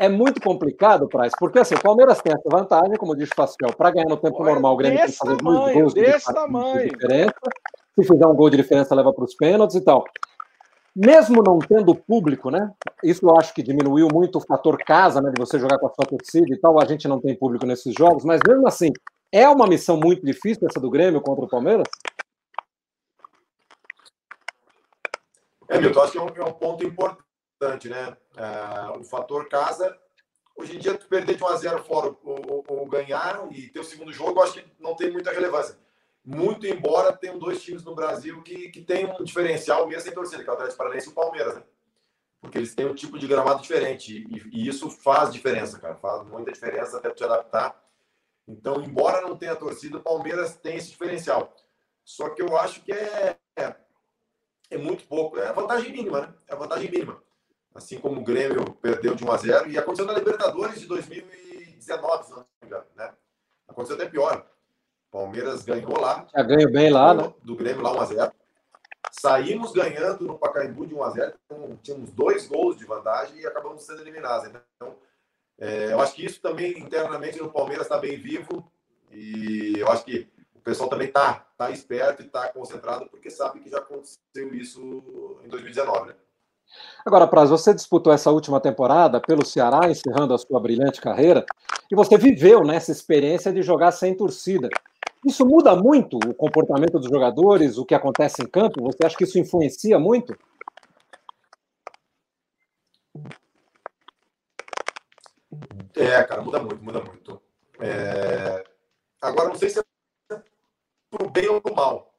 É 0.00 0.08
muito 0.08 0.40
complicado, 0.40 1.06
Price, 1.06 1.36
porque 1.38 1.60
assim, 1.60 1.76
o 1.76 1.80
Palmeiras 1.80 2.20
tem 2.20 2.32
essa 2.32 2.48
vantagem, 2.50 2.96
como 2.96 3.14
diz 3.14 3.30
o 3.30 3.36
Pascal, 3.36 3.72
para 3.76 3.92
ganhar 3.92 4.08
no 4.08 4.16
tempo 4.16 4.42
Olha, 4.42 4.52
normal, 4.52 4.74
o 4.74 4.76
Grêmio 4.76 4.98
tem 4.98 5.06
que 5.06 5.16
fazer 5.16 5.36
tamanho, 5.36 5.60
dois 5.60 5.74
gols 5.74 5.94
desse 5.94 6.26
de 6.26 6.34
tamanho. 6.34 6.88
diferença. 6.90 7.34
Se 7.94 8.04
fizer 8.04 8.26
um 8.26 8.34
gol 8.34 8.50
de 8.50 8.56
diferença, 8.56 8.94
leva 8.94 9.12
para 9.12 9.24
os 9.24 9.34
pênaltis 9.34 9.76
e 9.76 9.80
tal. 9.80 10.04
Mesmo 10.94 11.42
não 11.42 11.58
tendo 11.58 11.94
público, 11.94 12.50
né? 12.50 12.72
Isso 13.02 13.24
eu 13.24 13.36
acho 13.38 13.54
que 13.54 13.62
diminuiu 13.62 14.08
muito 14.12 14.38
o 14.38 14.40
fator 14.40 14.76
casa, 14.78 15.20
né? 15.20 15.30
De 15.30 15.40
você 15.40 15.58
jogar 15.58 15.78
com 15.78 15.86
a 15.86 15.90
sua 15.90 16.04
torcida 16.06 16.52
e 16.52 16.58
tal. 16.58 16.80
A 16.80 16.84
gente 16.84 17.06
não 17.06 17.20
tem 17.20 17.36
público 17.36 17.66
nesses 17.66 17.94
jogos, 17.96 18.24
mas 18.24 18.40
mesmo 18.46 18.66
assim, 18.66 18.92
é 19.32 19.48
uma 19.48 19.66
missão 19.66 19.96
muito 19.96 20.24
difícil 20.24 20.68
essa 20.68 20.80
do 20.80 20.90
Grêmio 20.90 21.20
contra 21.20 21.44
o 21.44 21.48
Palmeiras? 21.48 21.88
É, 25.68 25.80
Milton, 25.80 26.00
acho 26.02 26.12
que 26.12 26.18
é 26.18 26.22
um, 26.22 26.28
é 26.28 26.44
um 26.44 26.52
ponto 26.52 26.84
importante, 26.84 27.88
né? 27.88 28.16
É, 28.36 28.98
o 28.98 29.04
fator 29.04 29.48
casa. 29.48 29.96
Hoje 30.56 30.76
em 30.76 30.78
dia, 30.78 30.96
tu 30.96 31.08
perder 31.08 31.36
de 31.36 31.42
1 31.42 31.46
a 31.48 31.56
0 31.56 31.84
fora 31.84 32.14
ou, 32.24 32.40
ou, 32.48 32.64
ou 32.68 32.86
ganhar 32.86 33.48
e 33.50 33.68
ter 33.68 33.80
o 33.80 33.84
segundo 33.84 34.12
jogo, 34.12 34.40
acho 34.40 34.54
que 34.54 34.64
não 34.78 34.94
tem 34.94 35.10
muita 35.10 35.32
relevância 35.32 35.76
muito 36.24 36.66
embora 36.66 37.12
tenham 37.12 37.38
dois 37.38 37.62
times 37.62 37.84
no 37.84 37.94
Brasil 37.94 38.42
que, 38.42 38.70
que 38.70 38.80
tem 38.80 39.04
um 39.04 39.22
diferencial 39.22 39.86
mesmo 39.86 40.02
sem 40.02 40.12
torcida, 40.12 40.42
que 40.42 40.48
é 40.48 40.52
o 40.52 40.54
Atlético 40.54 40.78
Paranaense 40.78 41.08
e 41.08 41.10
o 41.10 41.14
Palmeiras, 41.14 41.56
né? 41.56 41.62
Porque 42.40 42.58
eles 42.58 42.74
têm 42.74 42.86
um 42.86 42.94
tipo 42.94 43.18
de 43.18 43.26
gramado 43.26 43.60
diferente 43.60 44.26
e, 44.28 44.42
e, 44.52 44.68
isso 44.68 44.88
faz 44.90 45.32
diferença, 45.32 45.78
cara, 45.78 45.94
faz 45.96 46.26
muita 46.26 46.52
diferença 46.52 46.96
até 46.96 47.10
te 47.10 47.24
adaptar. 47.24 47.78
Então, 48.46 48.82
embora 48.82 49.22
não 49.22 49.36
tenha 49.36 49.56
torcida, 49.56 49.98
o 49.98 50.02
Palmeiras 50.02 50.56
tem 50.56 50.76
esse 50.76 50.90
diferencial. 50.90 51.54
Só 52.04 52.30
que 52.30 52.42
eu 52.42 52.56
acho 52.56 52.82
que 52.82 52.92
é, 52.92 53.36
é, 53.56 53.76
é 54.70 54.78
muito 54.78 55.06
pouco, 55.06 55.38
é 55.38 55.48
a 55.48 55.52
vantagem 55.52 55.90
mínima, 55.92 56.20
né? 56.22 56.34
É 56.46 56.54
a 56.54 56.56
vantagem 56.56 56.90
mínima. 56.90 57.22
Assim 57.74 57.98
como 57.98 58.20
o 58.20 58.24
Grêmio 58.24 58.74
perdeu 58.74 59.14
de 59.14 59.24
1 59.24 59.32
a 59.32 59.36
0 59.36 59.70
e 59.70 59.78
aconteceu 59.78 60.06
na 60.06 60.12
Libertadores 60.12 60.80
de 60.80 60.86
2019, 60.86 62.44
né? 62.94 63.14
Aconteceu 63.66 63.96
até 63.96 64.06
pior 64.06 64.53
Palmeiras 65.14 65.62
ganhou 65.62 66.00
lá. 66.00 66.26
Já 66.34 66.42
ganhou 66.42 66.72
bem 66.72 66.90
lá, 66.90 67.14
né? 67.14 67.32
Do 67.42 67.54
Grêmio 67.54 67.82
lá 67.82 67.94
1x0. 68.04 68.32
Saímos 69.12 69.72
ganhando 69.72 70.24
no 70.24 70.38
Pacaembu 70.38 70.86
de 70.86 70.94
1x0. 70.94 71.34
Então, 71.46 71.78
tínhamos 71.82 72.10
dois 72.10 72.48
gols 72.48 72.76
de 72.76 72.84
vantagem 72.84 73.38
e 73.38 73.46
acabamos 73.46 73.84
sendo 73.84 74.02
eliminados. 74.02 74.48
Então, 74.48 74.96
é, 75.58 75.92
eu 75.92 76.00
acho 76.00 76.14
que 76.14 76.26
isso 76.26 76.40
também 76.40 76.78
internamente 76.78 77.38
no 77.38 77.52
Palmeiras 77.52 77.86
está 77.86 77.96
bem 77.96 78.16
vivo. 78.18 78.68
E 79.12 79.74
eu 79.78 79.88
acho 79.88 80.04
que 80.04 80.28
pessoal 80.64 80.88
também 80.88 81.08
está 81.08 81.44
tá 81.56 81.70
esperto 81.70 82.22
e 82.22 82.26
está 82.26 82.48
concentrado, 82.48 83.06
porque 83.10 83.30
sabe 83.30 83.60
que 83.60 83.70
já 83.70 83.78
aconteceu 83.78 84.54
isso 84.54 84.80
em 85.44 85.48
2019, 85.48 86.08
né? 86.08 86.14
Agora, 87.04 87.26
Praz, 87.26 87.50
você 87.50 87.74
disputou 87.74 88.10
essa 88.10 88.30
última 88.30 88.58
temporada 88.58 89.20
pelo 89.20 89.44
Ceará, 89.44 89.90
encerrando 89.90 90.32
a 90.32 90.38
sua 90.38 90.58
brilhante 90.58 91.00
carreira, 91.00 91.44
e 91.90 91.94
você 91.94 92.16
viveu 92.16 92.62
nessa 92.62 92.90
experiência 92.90 93.52
de 93.52 93.62
jogar 93.62 93.92
sem 93.92 94.16
torcida. 94.16 94.70
Isso 95.24 95.44
muda 95.46 95.74
muito 95.74 96.18
o 96.18 96.34
comportamento 96.34 96.98
dos 96.98 97.08
jogadores, 97.08 97.78
o 97.78 97.84
que 97.84 97.94
acontece 97.94 98.42
em 98.42 98.46
campo? 98.46 98.82
Você 98.82 99.04
acha 99.04 99.16
que 99.16 99.24
isso 99.24 99.38
influencia 99.38 99.98
muito? 99.98 100.36
É, 105.94 106.22
cara, 106.24 106.42
muda 106.42 106.60
muito, 106.60 106.84
muda 106.84 107.00
muito. 107.00 107.42
É... 107.80 108.64
Agora, 109.20 109.48
não 109.48 109.56
sei 109.56 109.70
se 109.70 109.80
é 109.80 109.84
pro 111.10 111.30
bem 111.30 111.48
ou 111.48 111.60
pro 111.60 111.74
mal. 111.74 112.14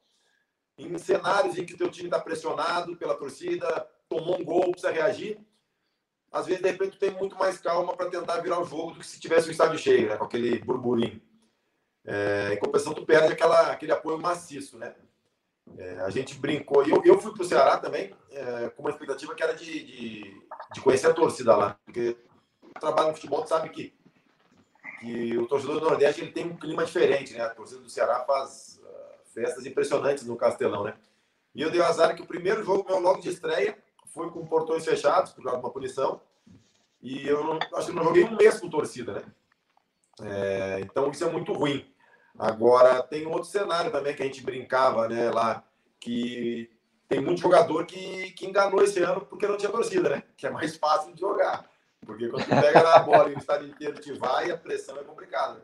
Em 0.78 0.98
cenários 0.98 1.56
em 1.56 1.64
que 1.64 1.74
o 1.74 1.78
teu 1.78 1.90
time 1.90 2.08
está 2.08 2.18
pressionado 2.18 2.96
pela 2.96 3.14
torcida, 3.14 3.88
tomou 4.08 4.38
um 4.40 4.44
gol, 4.44 4.72
precisa 4.72 4.90
reagir, 4.90 5.40
às 6.30 6.46
vezes, 6.46 6.60
de 6.60 6.70
repente, 6.70 6.98
tem 6.98 7.10
muito 7.12 7.36
mais 7.36 7.58
calma 7.58 7.96
para 7.96 8.10
tentar 8.10 8.40
virar 8.40 8.60
o 8.60 8.64
jogo 8.64 8.92
do 8.92 9.00
que 9.00 9.06
se 9.06 9.18
tivesse 9.18 9.48
o 9.48 9.52
estádio 9.52 9.78
cheio, 9.78 10.08
né? 10.08 10.16
com 10.16 10.24
aquele 10.24 10.58
burburinho. 10.58 11.20
É, 12.06 12.52
em 12.52 12.58
compensação, 12.58 12.94
tu 12.94 13.04
perde 13.04 13.32
aquela, 13.32 13.72
aquele 13.72 13.90
apoio 13.90 14.18
maciço, 14.18 14.78
né? 14.78 14.94
É, 15.76 15.98
a 16.00 16.10
gente 16.10 16.36
brincou, 16.36 16.84
eu, 16.84 17.02
eu 17.04 17.18
fui 17.18 17.32
para 17.32 17.42
o 17.42 17.44
Ceará 17.44 17.76
também, 17.78 18.14
é, 18.30 18.68
com 18.68 18.82
uma 18.82 18.90
expectativa 18.90 19.34
que 19.34 19.42
era 19.42 19.52
de, 19.52 19.84
de, 19.84 20.42
de, 20.72 20.80
conhecer 20.80 21.08
a 21.08 21.12
torcida 21.12 21.56
lá, 21.56 21.76
porque 21.84 22.16
trabalho 22.78 23.08
no 23.08 23.14
futebol, 23.14 23.42
tu 23.42 23.48
sabe 23.48 23.70
que, 23.70 23.92
que 25.00 25.36
o 25.36 25.46
torcedor 25.46 25.80
do 25.80 25.88
Nordeste 25.88 26.20
ele 26.20 26.30
tem 26.30 26.46
um 26.46 26.56
clima 26.56 26.84
diferente, 26.84 27.34
né? 27.34 27.40
A 27.40 27.50
torcida 27.50 27.80
do 27.80 27.90
Ceará 27.90 28.20
faz 28.20 28.80
uh, 28.80 29.34
festas 29.34 29.66
impressionantes 29.66 30.24
no 30.24 30.36
Castelão, 30.36 30.84
né? 30.84 30.94
E 31.52 31.62
eu 31.62 31.70
dei 31.70 31.80
o 31.80 31.84
azar 31.84 32.14
que 32.14 32.22
o 32.22 32.26
primeiro 32.26 32.62
jogo 32.62 32.88
meu 32.88 33.00
logo 33.00 33.20
de 33.20 33.30
estreia 33.30 33.76
foi 34.14 34.30
com 34.30 34.46
portões 34.46 34.84
fechados, 34.84 35.32
por 35.32 35.42
causa 35.42 35.58
de 35.58 35.64
uma 35.64 35.72
punição, 35.72 36.20
e 37.02 37.26
eu 37.26 37.42
não, 37.42 37.58
acho 37.74 37.88
que 37.88 37.92
não 37.92 38.04
joguei 38.04 38.24
um 38.24 38.36
mês 38.36 38.60
com 38.60 38.70
torcida, 38.70 39.14
né? 39.14 39.22
É, 40.22 40.80
então 40.80 41.10
isso 41.10 41.24
é 41.24 41.30
muito 41.30 41.52
ruim. 41.52 41.84
Agora, 42.38 43.02
tem 43.02 43.26
um 43.26 43.32
outro 43.32 43.48
cenário 43.48 43.90
também 43.90 44.14
que 44.14 44.22
a 44.22 44.26
gente 44.26 44.42
brincava 44.42 45.08
né, 45.08 45.30
lá, 45.30 45.64
que 45.98 46.70
tem 47.08 47.20
muito 47.20 47.40
jogador 47.40 47.86
que, 47.86 48.32
que 48.32 48.46
enganou 48.46 48.82
esse 48.82 49.02
ano 49.02 49.22
porque 49.22 49.46
não 49.46 49.56
tinha 49.56 49.70
torcida, 49.70 50.08
né? 50.08 50.22
Que 50.36 50.46
é 50.46 50.50
mais 50.50 50.76
fácil 50.76 51.14
de 51.14 51.20
jogar. 51.20 51.64
Porque 52.04 52.28
quando 52.28 52.44
tu 52.44 52.50
pega 52.50 52.82
na 52.82 52.98
bola 53.00 53.30
e 53.30 53.34
o 53.34 53.38
estádio 53.38 53.68
inteiro 53.68 54.00
te 54.00 54.12
vai, 54.12 54.50
a 54.50 54.56
pressão 54.56 54.96
é 54.98 55.04
complicada. 55.04 55.62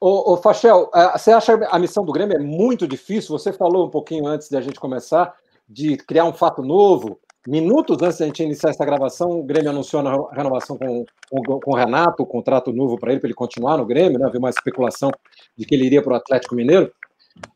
Ô, 0.00 0.32
ô 0.32 0.36
Fachel, 0.36 0.90
é, 0.94 1.18
você 1.18 1.32
acha 1.32 1.54
a 1.70 1.78
missão 1.78 2.04
do 2.04 2.12
Grêmio 2.12 2.36
é 2.36 2.40
muito 2.40 2.86
difícil? 2.86 3.36
Você 3.38 3.52
falou 3.52 3.86
um 3.86 3.90
pouquinho 3.90 4.26
antes 4.26 4.48
de 4.48 4.56
a 4.56 4.60
gente 4.60 4.80
começar 4.80 5.34
de 5.68 5.96
criar 5.96 6.24
um 6.24 6.32
fato 6.32 6.62
novo, 6.62 7.20
Minutos 7.46 8.02
antes 8.02 8.18
da 8.18 8.26
gente 8.26 8.42
iniciar 8.42 8.70
essa 8.70 8.84
gravação, 8.84 9.30
o 9.30 9.42
Grêmio 9.44 9.70
anunciou 9.70 10.06
a 10.06 10.34
renovação 10.34 10.76
com, 10.76 11.04
com, 11.30 11.60
com 11.60 11.70
o 11.70 11.76
Renato, 11.76 12.24
o 12.24 12.26
contrato 12.26 12.72
novo 12.72 12.98
para 12.98 13.12
ele, 13.12 13.20
para 13.20 13.28
ele 13.28 13.34
continuar 13.34 13.76
no 13.76 13.86
Grêmio, 13.86 14.18
né? 14.18 14.26
Havia 14.26 14.40
uma 14.40 14.50
especulação 14.50 15.12
de 15.56 15.64
que 15.64 15.74
ele 15.74 15.86
iria 15.86 16.02
para 16.02 16.14
o 16.14 16.16
Atlético 16.16 16.56
Mineiro. 16.56 16.92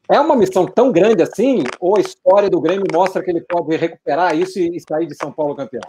É 0.09 0.21
uma 0.21 0.37
missão 0.37 0.67
tão 0.67 0.93
grande 0.93 1.23
assim, 1.23 1.65
ou 1.81 1.97
a 1.97 2.01
história 2.01 2.49
do 2.49 2.61
Grêmio 2.61 2.85
mostra 2.93 3.23
que 3.23 3.31
ele 3.31 3.41
pode 3.41 3.77
recuperar 3.77 4.37
isso 4.37 4.59
e, 4.59 4.77
e 4.77 4.81
sair 4.81 5.07
de 5.07 5.17
São 5.17 5.33
Paulo 5.33 5.57
campeão? 5.57 5.83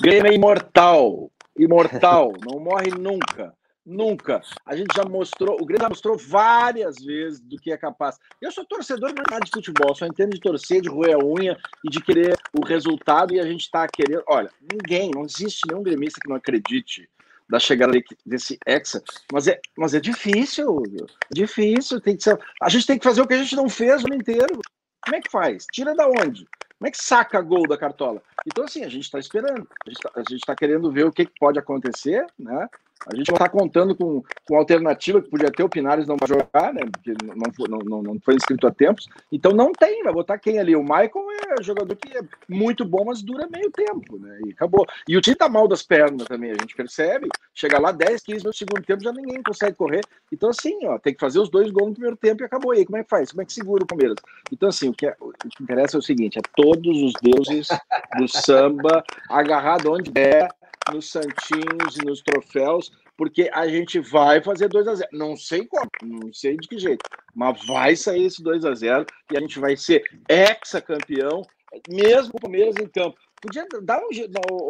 Grêmio 0.00 0.32
é 0.32 0.34
imortal, 0.34 1.30
imortal, 1.56 2.32
não 2.44 2.58
morre 2.58 2.90
nunca. 2.90 3.52
Nunca. 3.84 4.40
A 4.64 4.74
gente 4.74 4.94
já 4.96 5.04
mostrou, 5.04 5.56
o 5.60 5.66
Grêmio 5.66 5.82
já 5.82 5.88
mostrou 5.90 6.16
várias 6.16 6.96
vezes 6.96 7.40
do 7.40 7.58
que 7.58 7.70
é 7.70 7.76
capaz. 7.76 8.18
Eu 8.40 8.50
sou 8.50 8.64
torcedor 8.64 9.12
não 9.14 9.22
nada 9.30 9.44
de 9.44 9.50
futebol, 9.50 9.94
só 9.94 10.06
entendo 10.06 10.32
de 10.32 10.40
torcer, 10.40 10.80
de 10.80 10.88
roer 10.88 11.16
a 11.16 11.24
unha 11.24 11.56
e 11.84 11.90
de 11.90 12.00
querer 12.00 12.34
o 12.58 12.64
resultado 12.64 13.34
e 13.34 13.40
a 13.40 13.44
gente 13.44 13.62
está 13.62 13.86
querendo. 13.86 14.22
Olha, 14.26 14.50
ninguém, 14.72 15.10
não 15.14 15.24
existe 15.24 15.60
nenhum 15.68 15.82
gremista 15.82 16.18
que 16.22 16.28
não 16.28 16.36
acredite 16.36 17.08
da 17.48 17.58
chegada 17.58 17.92
desse 18.24 18.58
Hexa, 18.66 19.02
mas 19.30 19.46
é, 19.46 19.60
mas 19.76 19.92
é 19.92 20.00
difícil, 20.00 20.82
é 21.30 21.34
difícil, 21.34 22.00
tem 22.00 22.16
que 22.16 22.22
ser, 22.22 22.38
a 22.62 22.70
gente 22.70 22.86
tem 22.86 22.98
que 22.98 23.04
fazer 23.04 23.20
o 23.20 23.26
que 23.26 23.34
a 23.34 23.42
gente 23.42 23.54
não 23.54 23.68
fez 23.68 24.02
o 24.02 24.06
ano 24.06 24.16
inteiro. 24.16 24.62
Como 25.04 25.16
é 25.16 25.20
que 25.20 25.30
faz? 25.30 25.66
Tira 25.70 25.94
da 25.94 26.08
onde? 26.08 26.48
Como 26.78 26.88
é 26.88 26.90
que 26.90 26.96
saca 26.96 27.40
gol 27.42 27.68
da 27.68 27.76
cartola? 27.76 28.22
Então, 28.46 28.64
assim, 28.64 28.82
a 28.82 28.88
gente 28.88 29.04
está 29.04 29.18
esperando, 29.18 29.68
a 30.14 30.20
gente 30.20 30.34
está 30.36 30.52
tá 30.52 30.56
querendo 30.56 30.90
ver 30.90 31.04
o 31.04 31.12
que, 31.12 31.26
que 31.26 31.38
pode 31.38 31.58
acontecer, 31.58 32.26
né? 32.38 32.66
A 33.06 33.14
gente 33.14 33.28
não 33.28 33.34
está 33.34 33.48
contando 33.48 33.94
com, 33.94 34.22
com 34.46 34.56
alternativa 34.56 35.20
que 35.20 35.28
podia 35.28 35.50
ter, 35.50 35.62
o 35.62 35.68
Pinares 35.68 36.06
não 36.06 36.16
vai 36.16 36.28
jogar, 36.28 36.72
né? 36.72 36.82
Porque 36.90 37.12
não 37.36 37.52
foi, 37.52 37.68
não, 37.68 37.78
não, 37.78 38.02
não 38.02 38.20
foi 38.20 38.34
inscrito 38.34 38.66
a 38.66 38.70
tempos. 38.70 39.08
Então 39.30 39.52
não 39.52 39.72
tem, 39.72 40.02
vai 40.02 40.12
botar 40.12 40.38
quem 40.38 40.58
ali? 40.58 40.74
O 40.74 40.82
Michael 40.82 41.26
é 41.50 41.62
jogador 41.62 41.94
que 41.96 42.16
é 42.16 42.22
muito 42.48 42.84
bom, 42.84 43.04
mas 43.04 43.22
dura 43.22 43.46
meio 43.50 43.70
tempo, 43.70 44.18
né? 44.18 44.38
E 44.46 44.52
acabou. 44.52 44.86
E 45.06 45.16
o 45.16 45.20
time 45.20 45.36
tá 45.36 45.48
mal 45.48 45.68
das 45.68 45.82
pernas 45.82 46.26
também, 46.26 46.50
a 46.50 46.60
gente 46.60 46.74
percebe. 46.74 47.28
Chega 47.54 47.78
lá 47.78 47.92
10, 47.92 48.22
15 48.22 48.44
no 48.44 48.52
segundo 48.52 48.82
tempo, 48.82 49.04
já 49.04 49.12
ninguém 49.12 49.42
consegue 49.42 49.76
correr. 49.76 50.00
Então, 50.32 50.48
assim, 50.48 50.86
ó, 50.86 50.98
tem 50.98 51.12
que 51.12 51.20
fazer 51.20 51.38
os 51.38 51.50
dois 51.50 51.70
gols 51.70 51.90
no 51.90 51.94
primeiro 51.94 52.16
tempo 52.16 52.42
e 52.42 52.46
acabou. 52.46 52.72
Aí, 52.72 52.86
como 52.86 52.96
é 52.96 53.04
que 53.04 53.10
faz? 53.10 53.30
Como 53.30 53.42
é 53.42 53.44
que 53.44 53.52
segura 53.52 53.84
o 53.84 53.86
Palmeiras? 53.86 54.16
Então, 54.50 54.68
assim, 54.68 54.88
o 54.88 54.94
que, 54.94 55.06
é, 55.06 55.16
o 55.20 55.30
que 55.30 55.62
interessa 55.62 55.96
é 55.96 56.00
o 56.00 56.02
seguinte: 56.02 56.38
é 56.38 56.42
todos 56.56 57.02
os 57.02 57.12
deuses 57.20 57.68
do 58.16 58.26
samba 58.28 59.04
agarrado 59.28 59.92
onde 59.92 60.10
der 60.10 60.48
nos 60.92 61.10
santinhos 61.10 61.96
e 61.96 62.04
nos 62.04 62.22
troféus, 62.22 62.92
porque 63.16 63.50
a 63.52 63.66
gente 63.68 64.00
vai 64.00 64.42
fazer 64.42 64.68
2 64.68 64.88
a 64.88 64.94
0 64.94 65.08
Não 65.12 65.36
sei 65.36 65.66
como, 65.66 65.90
não 66.02 66.32
sei 66.32 66.56
de 66.56 66.68
que 66.68 66.78
jeito, 66.78 67.04
mas 67.34 67.64
vai 67.66 67.96
sair 67.96 68.24
esse 68.24 68.42
2 68.42 68.64
a 68.64 68.74
0 68.74 69.06
e 69.32 69.36
a 69.36 69.40
gente 69.40 69.58
vai 69.58 69.76
ser 69.76 70.02
ex-campeão, 70.28 71.42
mesmo 71.88 72.32
com 72.32 72.38
o 72.38 72.40
Palmeiras 72.40 72.76
em 72.76 72.88
campo. 72.88 73.16
Podia 73.44 73.66
dar 73.82 74.00
um 74.00 74.08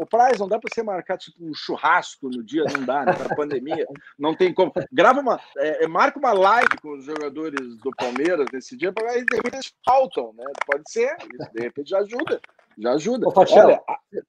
o 0.03 0.05
Praz, 0.05 0.41
não 0.41 0.49
dá 0.49 0.59
para 0.59 0.69
você 0.69 0.83
marcar 0.83 1.17
tipo 1.17 1.37
um 1.41 1.55
churrasco 1.55 2.29
no 2.29 2.43
dia, 2.43 2.65
não 2.65 2.85
dá, 2.85 3.05
né? 3.05 3.13
Na 3.17 3.37
pandemia, 3.37 3.87
não 4.19 4.35
tem 4.35 4.53
como. 4.53 4.73
Grava 4.93 5.21
uma, 5.21 5.41
é, 5.57 5.85
é, 5.85 5.87
marca 5.87 6.19
uma 6.19 6.33
live 6.33 6.77
com 6.83 6.99
os 6.99 7.05
jogadores 7.05 7.77
do 7.77 7.91
Palmeiras 7.97 8.47
nesse 8.53 8.77
dia, 8.77 8.93
para 8.93 9.13
de 9.13 9.37
repente 9.37 9.55
eles 9.55 9.73
faltam, 9.85 10.33
né? 10.37 10.45
Pode 10.67 10.83
ser, 10.89 11.17
de 11.53 11.63
repente 11.63 11.91
já 11.91 11.99
ajuda, 11.99 12.41
já 12.77 12.93
ajuda. 12.95 13.29
Ô, 13.29 13.33
Olha, 13.37 13.81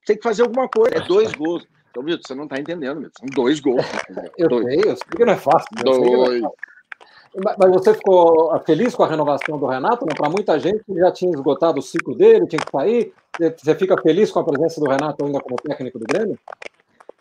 tem 0.05 0.15
que 0.15 0.23
fazer 0.23 0.43
alguma 0.43 0.69
coisa, 0.69 0.95
é 0.95 1.01
dois 1.01 1.33
gols. 1.33 1.67
Então, 1.89 2.03
Vitor, 2.03 2.21
você 2.27 2.35
não 2.35 2.43
está 2.43 2.59
entendendo, 2.59 2.97
Vitor. 2.97 3.13
São 3.17 3.27
dois 3.29 3.59
gols. 3.59 3.83
eu 4.37 4.47
dois. 4.47 4.65
sei, 4.65 4.91
eu 4.91 4.95
sei 4.95 5.07
que 5.17 5.25
não 5.25 5.33
é 5.33 5.37
fácil. 5.37 5.67
Dois. 5.83 6.43
Mas 7.35 7.71
você 7.71 7.93
ficou 7.93 8.57
feliz 8.65 8.95
com 8.95 9.03
a 9.03 9.07
renovação 9.07 9.57
do 9.57 9.65
Renato? 9.65 10.05
Para 10.05 10.29
muita 10.29 10.59
gente 10.59 10.83
já 10.89 11.11
tinha 11.11 11.31
esgotado 11.31 11.79
o 11.79 11.83
ciclo 11.83 12.15
dele, 12.15 12.47
tinha 12.47 12.61
que 12.61 12.71
sair. 12.71 13.13
Você 13.37 13.75
fica 13.75 14.01
feliz 14.01 14.31
com 14.31 14.39
a 14.39 14.43
presença 14.43 14.79
do 14.79 14.89
Renato 14.89 15.25
ainda 15.25 15.39
como 15.41 15.57
técnico 15.57 15.99
do 15.99 16.05
Grêmio? 16.05 16.39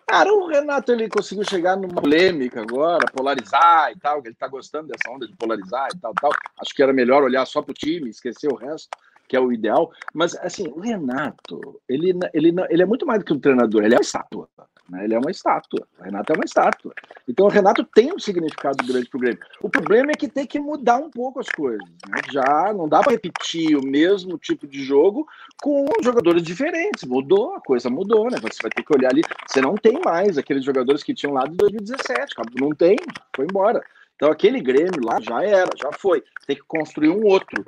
Cara, 0.07 0.33
o 0.33 0.47
Renato 0.47 0.93
ele 0.93 1.09
conseguiu 1.09 1.45
chegar 1.45 1.77
numa 1.77 2.01
polêmica 2.01 2.61
agora, 2.61 3.11
polarizar 3.13 3.91
e 3.91 3.99
tal, 3.99 4.19
ele 4.19 4.29
está 4.29 4.47
gostando 4.47 4.89
dessa 4.89 5.13
onda 5.13 5.27
de 5.27 5.35
polarizar 5.35 5.89
e 5.93 5.99
tal, 5.99 6.15
tal. 6.15 6.31
Acho 6.61 6.75
que 6.75 6.83
era 6.83 6.93
melhor 6.93 7.25
olhar 7.25 7.45
só 7.47 7.63
para 7.63 7.73
o 7.73 7.75
time, 7.75 8.11
esquecer 8.11 8.49
o 8.49 8.55
resto 8.55 8.89
que 9.29 9.37
é 9.37 9.41
o 9.41 9.53
ideal. 9.53 9.93
Mas, 10.13 10.35
assim, 10.37 10.69
o 10.69 10.81
Renato, 10.81 11.81
ele, 11.89 12.13
ele, 12.33 12.55
ele 12.69 12.83
é 12.83 12.87
muito 12.87 13.07
mais 13.07 13.21
do 13.21 13.25
que 13.25 13.33
um 13.33 13.41
treinador, 13.41 13.85
ele 13.85 13.95
é 13.95 13.99
uma 13.99 14.03
estátua. 14.03 14.49
Né? 14.89 15.05
Ele 15.05 15.15
é 15.15 15.19
uma 15.19 15.31
estátua. 15.31 15.87
O 15.99 16.03
Renato 16.03 16.33
é 16.33 16.37
uma 16.37 16.45
estátua. 16.45 16.93
Então, 17.29 17.47
o 17.47 17.49
Renato 17.49 17.85
tem 17.85 18.13
um 18.13 18.19
significado 18.19 18.85
grande 18.87 19.09
para 19.09 19.17
o 19.17 19.21
Grêmio. 19.21 19.41
O 19.63 19.69
problema 19.69 20.13
é 20.13 20.15
que 20.15 20.29
tem 20.29 20.47
que 20.47 20.59
mudar 20.59 20.99
um 20.99 21.11
pouco 21.11 21.41
as 21.41 21.49
coisas. 21.49 21.89
Né? 22.09 22.21
Já 22.33 22.73
não 22.75 22.89
dá 22.89 23.01
para 23.01 23.13
repetir 23.13 23.77
o 23.77 23.87
mesmo 23.87 24.39
tipo 24.39 24.67
de 24.67 24.85
jogo 24.85 25.27
com 25.63 25.87
jogadores 26.03 26.43
diferentes. 26.43 27.05
Mudou, 27.05 27.55
a 27.55 27.61
coisa 27.61 27.89
mudou, 27.89 28.31
né? 28.31 28.39
Você 28.41 28.59
vai 28.63 28.71
ter 28.71 28.83
que 28.83 28.95
olhar 28.95 29.11
ali. 29.11 29.23
Você 29.47 29.61
não 29.61 29.75
tem 29.75 30.01
mais 30.05 30.37
aqueles 30.37 30.65
jogadores 30.65 31.03
que 31.03 31.15
tinham 31.15 31.35
lá 31.35 31.45
de 31.45 31.57
2017. 31.57 32.35
Não 32.61 32.71
tem, 32.71 32.97
foi 33.35 33.47
embora. 33.47 33.83
Então 34.17 34.31
aquele 34.31 34.61
Grêmio 34.61 35.05
lá 35.05 35.21
já 35.21 35.43
era, 35.43 35.71
já 35.77 35.91
foi. 35.93 36.23
Tem 36.47 36.57
que 36.57 36.63
construir 36.63 37.09
um 37.09 37.25
outro. 37.27 37.65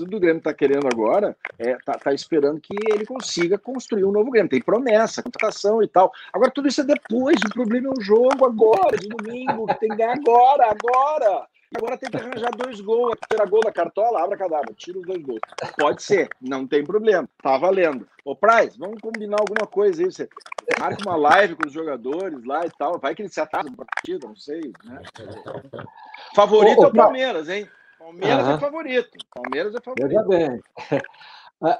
O 0.00 0.04
do 0.04 0.20
Grêmio 0.20 0.38
está 0.38 0.52
querendo 0.52 0.86
agora, 0.86 1.36
é, 1.58 1.76
tá, 1.76 2.12
esperando 2.12 2.60
que 2.60 2.74
ele 2.90 3.06
consiga 3.06 3.58
construir 3.58 4.04
um 4.04 4.12
novo 4.12 4.30
Grêmio. 4.30 4.50
Tem 4.50 4.60
promessa, 4.60 5.22
contratação 5.22 5.82
e 5.82 5.88
tal. 5.88 6.12
Agora 6.32 6.50
tudo 6.50 6.68
isso 6.68 6.80
é 6.82 6.84
depois, 6.84 7.36
o 7.44 7.54
problema 7.54 7.88
é 7.88 7.90
o 7.98 8.02
jogo 8.02 8.44
agora, 8.44 8.96
de 8.96 9.08
domingo, 9.08 9.66
tem 9.78 9.88
que 9.88 9.96
ganhar 9.96 10.14
agora, 10.14 10.70
agora. 10.70 11.46
Agora 11.76 11.96
tem 11.96 12.10
que 12.10 12.16
arranjar 12.16 12.50
dois 12.50 12.80
gols, 12.80 13.14
tirar 13.30 13.48
gol 13.48 13.60
da 13.60 13.70
cartola, 13.70 14.22
abra 14.22 14.36
cadáver, 14.36 14.74
tira 14.74 14.98
os 14.98 15.06
dois 15.06 15.22
gols. 15.22 15.40
Pode 15.78 16.02
ser, 16.02 16.28
não 16.40 16.66
tem 16.66 16.84
problema, 16.84 17.28
tá 17.40 17.56
valendo. 17.56 18.08
Ô, 18.24 18.34
Praz, 18.34 18.76
vamos 18.76 19.00
combinar 19.00 19.36
alguma 19.40 19.66
coisa 19.68 20.02
aí. 20.02 20.10
Você 20.10 20.28
marca 20.78 21.02
uma 21.02 21.16
live 21.16 21.54
com 21.54 21.68
os 21.68 21.72
jogadores 21.72 22.44
lá 22.44 22.66
e 22.66 22.70
tal. 22.70 22.98
Vai 22.98 23.14
que 23.14 23.22
ele 23.22 23.28
se 23.28 23.40
atrasa 23.40 23.70
pra 23.70 23.84
partida, 23.84 24.26
não 24.26 24.36
sei. 24.36 24.72
Né? 24.84 25.00
Favorito 26.34 26.78
ô, 26.78 26.82
ô, 26.82 26.84
é 26.86 26.88
o 26.88 26.92
Palmeiras, 26.92 27.48
hein? 27.48 27.68
Palmeiras 27.98 28.48
é 28.48 28.58
favorito. 28.58 29.18
Palmeiras 29.32 29.74
é 29.74 29.80
favorito. 29.80 30.08
Veja 30.08 30.22
bem. 30.24 30.60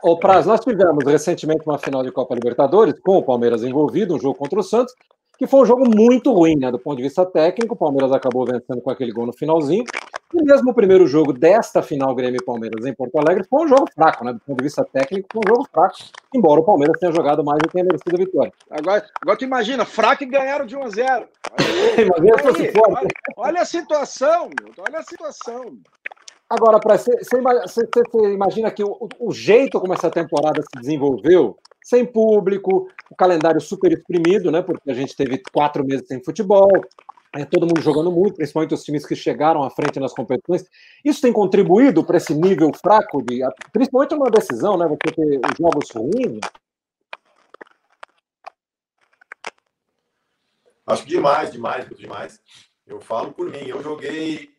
Ô, 0.05 0.18
Praz, 0.18 0.46
nós 0.46 0.61
tivemos 0.61 1.05
recentemente 1.05 1.66
uma 1.66 1.79
final 1.79 2.05
de 2.05 2.12
Copa 2.12 2.35
Libertadores 2.35 3.00
com 3.00 3.16
o 3.16 3.22
Palmeiras 3.22 3.64
envolvido, 3.64 4.14
um 4.14 4.20
jogo 4.20 4.38
contra 4.38 4.61
o 4.61 4.62
Santos, 4.62 4.94
que 5.40 5.46
foi 5.46 5.62
um 5.62 5.64
jogo 5.64 5.88
muito 5.88 6.31
ruim, 6.35 6.55
né? 6.55 6.70
Do 6.70 6.79
ponto 6.79 6.98
de 6.98 7.03
vista 7.03 7.24
técnico, 7.24 7.72
o 7.72 7.76
Palmeiras 7.76 8.12
acabou 8.12 8.44
vencendo 8.44 8.83
com 8.83 8.90
aquele 8.90 9.11
gol 9.11 9.24
no 9.24 9.33
finalzinho. 9.33 9.85
E 10.35 10.44
mesmo 10.44 10.70
o 10.70 10.74
primeiro 10.74 11.07
jogo 11.07 11.33
desta 11.33 11.81
final 11.81 12.14
Grêmio 12.14 12.38
e 12.38 12.44
Palmeiras 12.44 12.85
em 12.85 12.94
Porto 12.94 13.18
Alegre 13.18 13.46
foi 13.48 13.64
um 13.64 13.68
jogo 13.68 13.87
fraco, 13.94 14.22
né? 14.22 14.35
Do 14.35 14.40
ponto 14.40 14.59
de 14.59 14.64
vista 14.64 14.85
técnico, 14.92 15.29
foi 15.33 15.40
um 15.46 15.48
jogo 15.48 15.66
fraco, 15.72 15.96
embora 16.35 16.61
o 16.61 16.62
Palmeiras 16.62 17.00
tenha 17.00 17.11
jogado 17.11 17.42
mais 17.42 17.59
e 17.64 17.70
tenha 17.70 17.87
merecido 17.87 18.16
a 18.16 18.18
vitória. 18.18 18.53
Agora, 18.70 19.07
agora 19.18 19.38
tu 19.38 19.44
imagina, 19.46 19.87
fraco 19.87 20.24
e 20.24 20.26
ganharam 20.26 20.66
de 20.66 20.76
1 20.76 20.83
a 20.83 20.88
0. 20.90 21.29
imagina 21.96 22.55
se 22.55 22.72
fosse. 22.72 22.81
Olha, 22.87 23.09
olha, 23.38 23.62
a 23.62 23.64
situação, 23.64 24.50
olha 24.76 24.98
a 24.98 25.03
situação. 25.03 25.79
Agora, 26.50 26.79
você 26.79 28.29
imagina 28.35 28.70
que 28.70 28.85
o, 28.85 29.09
o 29.18 29.33
jeito 29.33 29.81
como 29.81 29.94
essa 29.94 30.11
temporada 30.11 30.61
se 30.61 30.81
desenvolveu, 30.83 31.57
sem 31.82 32.04
público, 32.04 32.88
o 33.10 33.16
calendário 33.16 33.60
super 33.60 33.92
exprimido, 33.92 34.50
né? 34.50 34.62
Porque 34.62 34.90
a 34.90 34.94
gente 34.94 35.16
teve 35.16 35.42
quatro 35.52 35.84
meses 35.84 36.06
sem 36.06 36.22
futebol, 36.22 36.70
é, 37.32 37.44
todo 37.44 37.66
mundo 37.66 37.80
jogando 37.80 38.10
muito, 38.10 38.34
principalmente 38.34 38.74
os 38.74 38.82
times 38.82 39.06
que 39.06 39.14
chegaram 39.14 39.62
à 39.62 39.70
frente 39.70 40.00
nas 40.00 40.12
competições. 40.12 40.64
Isso 41.04 41.20
tem 41.20 41.32
contribuído 41.32 42.04
para 42.04 42.16
esse 42.16 42.34
nível 42.34 42.72
fraco, 42.72 43.22
de, 43.22 43.40
principalmente 43.72 44.14
numa 44.14 44.30
decisão, 44.30 44.76
né? 44.76 44.86
Você 44.88 45.14
ter 45.14 45.38
os 45.38 45.58
jogos 45.58 45.90
ruins. 45.90 46.40
Acho 50.86 51.04
que 51.04 51.10
demais, 51.10 51.52
demais, 51.52 51.88
demais. 51.96 52.40
Eu 52.84 53.00
falo 53.00 53.32
por 53.32 53.48
mim, 53.48 53.64
eu 53.64 53.80
joguei 53.80 54.50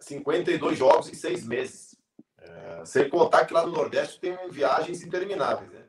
52 0.00 0.76
jogos 0.76 1.08
em 1.08 1.14
seis 1.14 1.46
meses. 1.46 1.96
É, 2.40 2.84
sem 2.84 3.08
contar 3.08 3.44
que 3.46 3.54
lá 3.54 3.64
no 3.64 3.72
Nordeste 3.72 4.18
tem 4.18 4.36
viagens 4.50 5.02
intermináveis. 5.02 5.70
Né? 5.70 5.84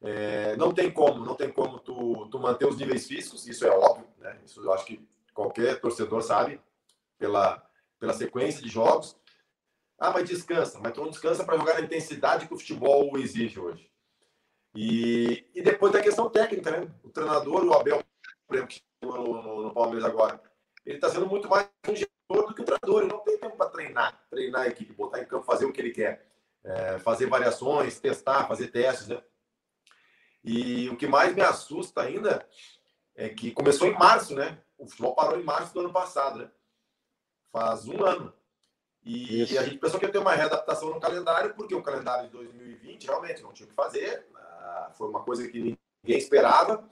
É, 0.00 0.56
não 0.56 0.72
tem 0.72 0.90
como, 0.90 1.24
não 1.24 1.34
tem 1.34 1.50
como 1.50 1.80
tu, 1.80 2.28
tu 2.30 2.38
manter 2.38 2.66
os 2.66 2.76
níveis 2.76 3.06
físicos, 3.06 3.46
isso 3.48 3.66
é 3.66 3.70
óbvio, 3.70 4.06
né? 4.18 4.38
Isso 4.44 4.62
eu 4.62 4.72
acho 4.72 4.86
que 4.86 5.04
qualquer 5.34 5.80
torcedor 5.80 6.22
sabe 6.22 6.60
pela, 7.18 7.62
pela 7.98 8.12
sequência 8.12 8.62
de 8.62 8.68
jogos. 8.68 9.16
Ah, 9.98 10.12
mas 10.12 10.28
descansa, 10.28 10.78
mas 10.78 10.92
tu 10.92 11.02
não 11.02 11.10
descansa 11.10 11.44
para 11.44 11.58
jogar 11.58 11.74
na 11.74 11.80
intensidade 11.80 12.46
que 12.46 12.54
o 12.54 12.58
futebol 12.58 13.18
exige 13.18 13.58
hoje. 13.58 13.90
E, 14.74 15.44
e 15.52 15.60
depois 15.60 15.92
da 15.92 16.00
questão 16.00 16.30
técnica, 16.30 16.70
né? 16.70 16.88
O 17.02 17.08
treinador, 17.08 17.64
o 17.64 17.74
Abel, 17.74 18.00
por 18.46 18.54
exemplo, 18.54 18.74
que 18.74 18.82
no, 19.02 19.42
no, 19.42 19.62
no 19.64 19.74
Palmeiras 19.74 20.04
agora, 20.04 20.40
ele 20.86 20.96
está 20.96 21.08
sendo 21.08 21.26
muito 21.26 21.48
mais 21.48 21.68
um 21.88 21.96
gestor 21.96 22.46
do 22.46 22.54
que 22.54 22.62
o 22.62 22.64
treinador. 22.64 23.02
Ele 23.02 23.12
não 23.12 23.18
tem 23.20 23.38
tempo 23.38 23.56
para 23.56 23.70
treinar, 23.70 24.26
treinar 24.30 24.62
a 24.62 24.68
equipe, 24.68 24.92
botar 24.92 25.20
em 25.20 25.24
campo, 25.24 25.44
fazer 25.44 25.64
o 25.64 25.72
que 25.72 25.80
ele 25.80 25.90
quer, 25.90 26.24
é, 26.62 26.98
fazer 27.00 27.26
variações, 27.26 27.98
testar, 27.98 28.46
fazer 28.46 28.68
testes, 28.68 29.08
né? 29.08 29.20
E 30.48 30.88
o 30.88 30.96
que 30.96 31.06
mais 31.06 31.34
me 31.34 31.42
assusta 31.42 32.00
ainda 32.00 32.48
é 33.14 33.28
que 33.28 33.50
começou 33.50 33.86
em 33.86 33.92
março, 33.92 34.34
né? 34.34 34.58
O 34.78 34.86
futebol 34.86 35.14
parou 35.14 35.38
em 35.38 35.44
março 35.44 35.74
do 35.74 35.80
ano 35.80 35.92
passado, 35.92 36.38
né? 36.38 36.50
Faz 37.52 37.86
um 37.86 38.02
ano. 38.02 38.32
E 39.04 39.42
Isso. 39.42 39.58
a 39.58 39.62
gente 39.62 39.76
pensou 39.76 40.00
que 40.00 40.06
ia 40.06 40.12
ter 40.12 40.16
uma 40.16 40.32
readaptação 40.32 40.88
no 40.88 40.98
calendário, 40.98 41.52
porque 41.54 41.74
o 41.74 41.82
calendário 41.82 42.28
de 42.28 42.32
2020 42.32 43.04
realmente 43.04 43.42
não 43.42 43.52
tinha 43.52 43.66
o 43.66 43.68
que 43.68 43.74
fazer. 43.74 44.26
Ah, 44.34 44.90
foi 44.96 45.10
uma 45.10 45.22
coisa 45.22 45.46
que 45.46 45.60
ninguém 46.02 46.18
esperava 46.18 46.90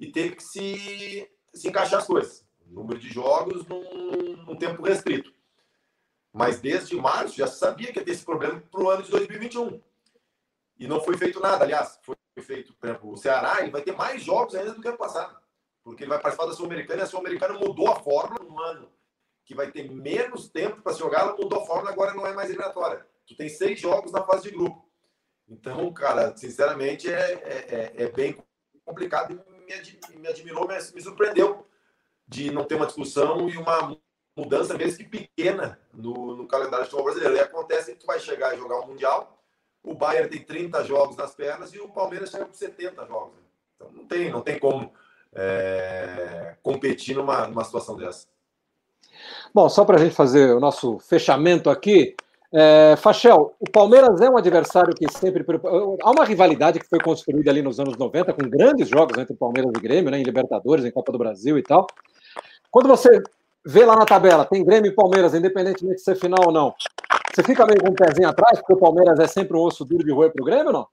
e 0.00 0.10
teve 0.10 0.36
que 0.36 0.42
se, 0.42 1.30
se 1.52 1.68
encaixar 1.68 2.00
as 2.00 2.06
coisas. 2.06 2.42
Número 2.66 2.98
de 2.98 3.10
jogos 3.10 3.66
num, 3.66 4.44
num 4.46 4.56
tempo 4.56 4.82
restrito. 4.82 5.30
Mas 6.32 6.58
desde 6.58 6.96
março 6.96 7.36
já 7.36 7.46
sabia 7.46 7.92
que 7.92 7.98
ia 7.98 8.04
ter 8.04 8.12
esse 8.12 8.24
problema 8.24 8.62
para 8.70 8.82
o 8.82 8.88
ano 8.88 9.02
de 9.02 9.10
2021. 9.10 9.78
E 10.78 10.88
não 10.88 11.02
foi 11.02 11.18
feito 11.18 11.38
nada. 11.38 11.64
Aliás, 11.64 11.98
foi 12.02 12.16
feito, 12.42 12.74
exemplo, 12.82 13.12
o 13.12 13.16
Ceará, 13.16 13.60
ele 13.60 13.70
vai 13.70 13.82
ter 13.82 13.92
mais 13.92 14.22
jogos 14.22 14.54
ainda 14.54 14.72
do 14.72 14.80
que 14.80 14.88
ano 14.88 14.98
passado, 14.98 15.38
porque 15.82 16.02
ele 16.02 16.10
vai 16.10 16.20
participar 16.20 16.46
da 16.48 16.54
Sul-Americana 16.54 17.00
e 17.00 17.04
a 17.04 17.06
Sul-Americana 17.06 17.54
mudou 17.54 17.90
a 17.90 17.96
fórmula 17.96 18.44
no 18.44 18.60
ano, 18.60 18.90
que 19.44 19.54
vai 19.54 19.70
ter 19.70 19.90
menos 19.90 20.48
tempo 20.48 20.82
para 20.82 20.92
jogar, 20.94 21.20
ela 21.20 21.36
mudou 21.36 21.60
a 21.60 21.66
fórmula, 21.66 21.90
agora 21.90 22.14
não 22.14 22.26
é 22.26 22.32
mais 22.32 22.48
eliminatória. 22.48 23.06
Tu 23.26 23.36
tem 23.36 23.48
seis 23.48 23.80
jogos 23.80 24.12
na 24.12 24.22
fase 24.22 24.44
de 24.44 24.50
grupo. 24.50 24.88
Então, 25.48 25.92
cara, 25.92 26.36
sinceramente, 26.36 27.10
é, 27.10 27.32
é, 27.32 27.92
é, 27.98 28.04
é 28.04 28.08
bem 28.10 28.36
complicado 28.84 29.32
e 29.32 30.18
me, 30.18 30.28
admirou, 30.28 30.66
me, 30.66 30.74
me 30.74 31.00
surpreendeu 31.00 31.66
de 32.26 32.50
não 32.50 32.64
ter 32.64 32.74
uma 32.74 32.86
discussão 32.86 33.48
e 33.48 33.56
uma 33.56 33.96
mudança, 34.36 34.76
mesmo 34.76 34.98
que 34.98 35.04
pequena, 35.04 35.78
no, 35.92 36.34
no 36.36 36.48
calendário 36.48 36.84
de 36.84 36.90
futebol 36.90 37.04
brasileiro. 37.04 37.36
E 37.36 37.40
acontece 37.40 37.92
que 37.92 38.00
tu 38.00 38.06
vai 38.06 38.18
chegar 38.18 38.54
e 38.54 38.58
jogar 38.58 38.80
o 38.80 38.86
Mundial, 38.86 39.33
o 39.84 39.94
Bayern 39.94 40.28
tem 40.28 40.40
30 40.40 40.82
jogos 40.84 41.16
nas 41.16 41.34
pernas 41.34 41.72
e 41.74 41.78
o 41.78 41.88
Palmeiras 41.88 42.30
chega 42.30 42.46
com 42.46 42.54
70 42.54 43.06
jogos. 43.06 43.34
Então 43.76 43.90
não 43.92 44.06
tem, 44.06 44.30
não 44.30 44.40
tem 44.40 44.58
como 44.58 44.90
é, 45.34 46.54
competir 46.62 47.14
numa, 47.14 47.46
numa 47.46 47.64
situação 47.64 47.96
dessa. 47.96 48.26
Bom, 49.52 49.68
só 49.68 49.84
para 49.84 49.96
a 49.96 49.98
gente 49.98 50.14
fazer 50.14 50.54
o 50.54 50.60
nosso 50.60 50.98
fechamento 50.98 51.68
aqui, 51.68 52.16
é, 52.52 52.96
Fachel, 52.96 53.54
o 53.60 53.70
Palmeiras 53.70 54.20
é 54.20 54.30
um 54.30 54.36
adversário 54.36 54.94
que 54.94 55.10
sempre. 55.12 55.44
Há 56.02 56.10
uma 56.10 56.24
rivalidade 56.24 56.80
que 56.80 56.88
foi 56.88 56.98
construída 57.00 57.50
ali 57.50 57.60
nos 57.60 57.78
anos 57.78 57.96
90, 57.96 58.32
com 58.32 58.48
grandes 58.48 58.88
jogos 58.88 59.18
entre 59.18 59.34
Palmeiras 59.34 59.72
e 59.76 59.80
Grêmio, 59.80 60.10
né, 60.10 60.18
em 60.18 60.22
Libertadores, 60.22 60.84
em 60.84 60.90
Copa 60.90 61.12
do 61.12 61.18
Brasil 61.18 61.58
e 61.58 61.62
tal. 61.62 61.86
Quando 62.70 62.88
você 62.88 63.22
vê 63.64 63.84
lá 63.84 63.96
na 63.96 64.04
tabela, 64.04 64.44
tem 64.44 64.64
Grêmio 64.64 64.90
e 64.90 64.94
Palmeiras, 64.94 65.34
independentemente 65.34 65.96
de 65.96 66.02
ser 66.02 66.16
final 66.16 66.46
ou 66.46 66.52
não. 66.52 66.74
Você 67.34 67.42
fica 67.42 67.66
meio 67.66 67.80
com 67.80 67.90
um 67.90 67.94
pezinho 67.94 68.28
atrás, 68.28 68.58
porque 68.58 68.74
o 68.74 68.78
Palmeiras 68.78 69.18
é 69.18 69.26
sempre 69.26 69.56
um 69.56 69.60
osso 69.60 69.84
duro 69.84 70.04
de 70.04 70.12
roer 70.12 70.32
pro 70.32 70.44
Grêmio 70.44 70.66
ou 70.66 70.72
não? 70.72 70.86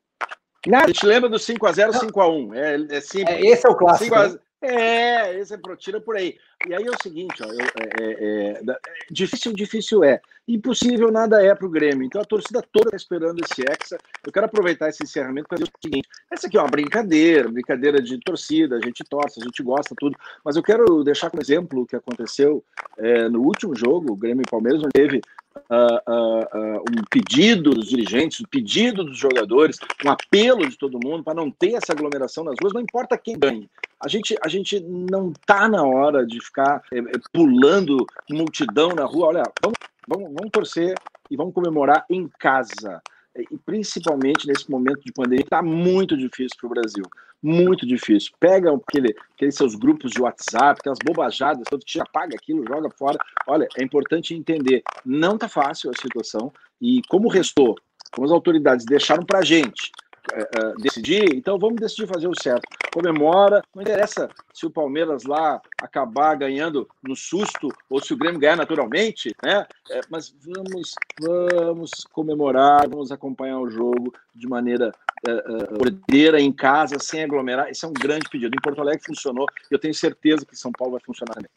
Não, 0.67 0.79
a 0.79 0.88
gente 0.88 1.05
lembra 1.05 1.29
do 1.29 1.38
5x0, 1.38 1.91
5x1. 1.91 2.55
É, 2.55 2.97
é 2.97 3.01
simples. 3.01 3.36
É, 3.36 3.41
esse 3.41 3.67
é 3.67 3.69
o 3.69 3.75
clássico. 3.75 4.15
5 4.15 4.15
a... 4.15 4.27
né? 4.29 4.39
É, 4.62 5.39
esse 5.39 5.56
é 5.56 5.58
pro, 5.58 5.76
tira 5.76 6.00
por 6.00 6.15
aí. 6.15 6.38
E 6.67 6.74
aí 6.74 6.86
é 6.86 6.89
o 6.91 7.02
seguinte, 7.02 7.41
ó, 7.41 7.47
eu, 7.47 7.60
é, 7.60 8.13
é, 8.13 8.52
é 8.52 8.80
difícil, 9.10 9.54
difícil 9.54 10.04
é. 10.04 10.21
Impossível 10.47 11.12
nada 11.12 11.43
é 11.43 11.54
para 11.56 11.65
o 11.65 11.69
Grêmio. 11.69 12.06
Então 12.06 12.21
a 12.21 12.26
torcida 12.26 12.62
toda 12.71 12.89
está 12.89 12.97
esperando 12.97 13.41
esse 13.43 13.62
Hexa. 13.62 13.97
Eu 14.24 14.32
quero 14.32 14.45
aproveitar 14.45 14.89
esse 14.89 15.04
encerramento 15.04 15.47
para 15.47 15.58
dizer 15.58 15.71
o 15.71 15.82
seguinte: 15.82 16.08
essa 16.30 16.45
aqui 16.45 16.58
é 16.58 16.62
uma 16.62 16.69
brincadeira, 16.69 17.50
brincadeira 17.50 18.02
de 18.02 18.19
torcida, 18.19 18.76
a 18.76 18.80
gente 18.80 19.04
torce, 19.04 19.39
a 19.41 19.43
gente 19.43 19.63
gosta, 19.63 19.95
tudo. 19.97 20.15
Mas 20.45 20.56
eu 20.56 20.62
quero 20.62 21.04
deixar 21.04 21.32
como 21.32 21.41
exemplo 21.41 21.82
o 21.82 21.86
que 21.86 21.95
aconteceu 21.95 22.63
é, 22.97 23.28
no 23.30 23.41
último 23.41 23.76
jogo, 23.76 24.13
o 24.13 24.15
Grêmio 24.15 24.43
e 24.43 24.50
Palmeiras, 24.50 24.82
onde 24.82 24.91
teve 24.93 25.21
uh, 25.56 26.12
uh, 26.12 26.82
um 26.82 27.04
pedido 27.10 27.72
dos 27.72 27.88
dirigentes, 27.88 28.42
um 28.42 28.50
pedido 28.50 29.04
dos 29.04 29.18
jogadores, 29.18 29.78
um 30.06 30.10
apelo 30.10 30.68
de 30.68 30.78
todo 30.78 31.00
mundo 31.04 31.24
para 31.24 31.34
não 31.34 31.50
ter 31.50 31.74
essa 31.74 31.94
aglomeração 31.94 32.44
nas 32.44 32.56
ruas, 32.62 32.74
não 32.74 32.82
importa 32.82 33.18
quem 33.18 33.38
ganhe. 33.38 33.70
A 34.00 34.08
gente, 34.08 34.36
a 34.44 34.48
gente 34.48 34.80
não 34.80 35.32
está 35.32 35.68
na 35.68 35.84
hora 35.84 36.26
de 36.26 36.40
ficar 36.44 36.82
é, 36.92 37.02
pulando 37.32 38.06
multidão 38.30 38.90
na 38.90 39.06
rua. 39.06 39.28
Olha, 39.28 39.44
vamos, 39.62 39.78
vamos, 40.08 40.34
vamos 40.34 40.52
torcer 40.52 40.96
e 41.30 41.38
vamos 41.38 41.54
comemorar 41.54 42.06
em 42.10 42.28
casa 42.40 43.02
e 43.36 43.58
principalmente 43.58 44.48
nesse 44.48 44.70
momento 44.70 45.02
de 45.06 45.12
pandemia, 45.13 45.44
está 45.44 45.62
muito 45.62 46.17
difícil 46.17 46.58
para 46.60 46.67
o 46.67 46.70
Brasil. 46.70 47.04
Muito 47.41 47.88
difícil. 47.88 48.32
Pega 48.39 48.72
aquele, 48.76 49.15
aqueles 49.34 49.56
seus 49.56 49.76
grupos 49.76 50.12
de 50.12 50.22
WhatsApp, 50.22 50.80
aquelas 50.80 51.00
bobajadas, 51.04 51.63
todo 51.70 51.84
dia 51.86 52.04
apaga 52.04 52.36
aquilo, 52.36 52.65
joga 52.67 52.89
fora. 52.91 53.17
Olha, 53.48 53.67
é 53.78 53.84
importante 53.84 54.36
entender, 54.36 54.84
não 55.06 55.36
está 55.36 55.48
fácil 55.48 55.89
a 55.89 56.02
situação, 56.02 56.52
e 56.80 57.02
como 57.10 57.30
restou, 57.30 57.76
como 58.12 58.26
as 58.26 58.32
autoridades 58.32 58.86
deixaram 58.86 59.26
para 59.26 59.39
a 59.39 59.44
gente 59.44 59.91
uh, 60.34 60.81
decidir, 60.81 61.36
então 61.36 61.57
vamos 61.57 61.79
decidir 61.79 62.07
fazer 62.07 62.27
o 62.27 62.41
certo. 62.41 62.67
Comemora, 62.93 63.63
não 63.73 63.81
interessa 63.81 64.29
se 64.53 64.65
o 64.65 64.69
Palmeiras 64.69 65.23
lá 65.23 65.62
acabar 65.81 66.36
ganhando 66.36 66.88
no 67.01 67.15
susto 67.15 67.69
ou 67.89 68.01
se 68.01 68.13
o 68.13 68.17
Grêmio 68.17 68.39
ganhar 68.39 68.57
naturalmente, 68.57 69.34
né? 69.43 69.65
É, 69.89 70.01
mas 70.10 70.34
vamos, 70.43 70.93
vamos 71.19 71.91
comemorar, 72.12 72.89
vamos 72.89 73.12
acompanhar 73.12 73.60
o 73.60 73.69
jogo 73.69 74.13
de 74.36 74.47
maneira 74.47 74.91
uh, 75.27 75.79
ordeira 75.79 76.39
em 76.39 76.51
casa, 76.51 76.97
sem 76.99 77.23
aglomerar. 77.23 77.69
Esse 77.69 77.86
é 77.86 77.88
um 77.88 77.93
grande 77.93 78.29
pedido. 78.29 78.55
Em 78.55 78.62
Porto 78.62 78.81
Alegre 78.81 79.05
funcionou, 79.05 79.45
eu 79.69 79.79
tenho 79.79 79.93
certeza 79.93 80.45
que 80.45 80.55
São 80.55 80.71
Paulo 80.71 80.93
vai 80.93 81.01
funcionar 81.01 81.34
também. 81.34 81.49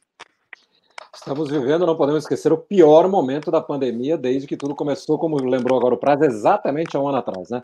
Estamos 1.14 1.48
vivendo, 1.48 1.86
não 1.86 1.96
podemos 1.96 2.24
esquecer, 2.24 2.52
o 2.52 2.58
pior 2.58 3.08
momento 3.08 3.50
da 3.50 3.60
pandemia 3.60 4.18
desde 4.18 4.48
que 4.48 4.56
tudo 4.56 4.74
começou, 4.74 5.16
como 5.16 5.36
lembrou 5.36 5.78
agora 5.78 5.94
o 5.94 5.98
prazo, 5.98 6.24
exatamente 6.24 6.96
há 6.96 7.00
um 7.00 7.08
ano 7.08 7.18
atrás, 7.18 7.50
né? 7.50 7.62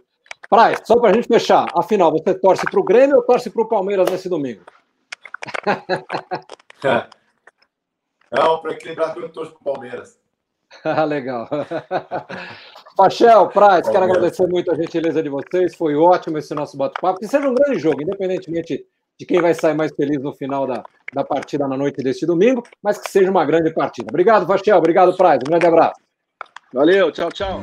Praia, 0.49 0.77
só 0.85 0.99
para 0.99 1.11
a 1.11 1.13
gente 1.13 1.29
fechar, 1.29 1.67
afinal, 1.77 2.11
você 2.11 2.35
torce 2.35 2.65
para 2.65 2.81
o 2.81 2.85
Grêmio 2.85 3.17
ou 3.17 3.23
torce 3.23 3.51
para 3.51 3.63
o 3.63 3.69
Palmeiras 3.69 4.11
nesse 4.11 4.29
domingo? 4.29 4.63
Não, 8.33 8.61
para 8.61 8.73
equilibrar, 8.73 9.17
eu 9.17 9.29
torço 9.29 9.53
para 9.53 9.61
o 9.61 9.75
Palmeiras. 9.75 10.19
Legal. 11.09 11.49
Pachel, 12.97 13.49
Praz, 13.49 13.89
quero 13.89 14.05
agradecer 14.05 14.47
muito 14.47 14.71
a 14.71 14.75
gentileza 14.75 15.23
de 15.23 15.29
vocês. 15.29 15.75
Foi 15.75 15.97
ótimo 15.97 16.39
esse 16.39 16.55
nosso 16.55 16.77
bate-papo. 16.77 17.19
Que 17.19 17.27
seja 17.27 17.49
um 17.49 17.55
grande 17.55 17.79
jogo, 17.79 18.03
independentemente 18.03 18.87
de 19.19 19.27
quem 19.27 19.41
vai 19.41 19.53
sair 19.53 19.75
mais 19.75 19.93
feliz 19.95 20.23
no 20.23 20.33
final 20.33 20.67
da, 20.67 20.83
da 21.13 21.23
partida 21.23 21.69
na 21.69 21.77
noite 21.77 22.03
deste 22.03 22.25
domingo, 22.25 22.63
mas 22.83 22.99
que 22.99 23.11
seja 23.11 23.31
uma 23.31 23.45
grande 23.45 23.73
partida. 23.73 24.09
Obrigado, 24.09 24.47
Pachel. 24.47 24.79
Obrigado, 24.79 25.17
Praz. 25.17 25.41
Um 25.47 25.51
grande 25.51 25.67
abraço. 25.67 26.01
Valeu, 26.73 27.13
tchau, 27.13 27.31
tchau. 27.31 27.61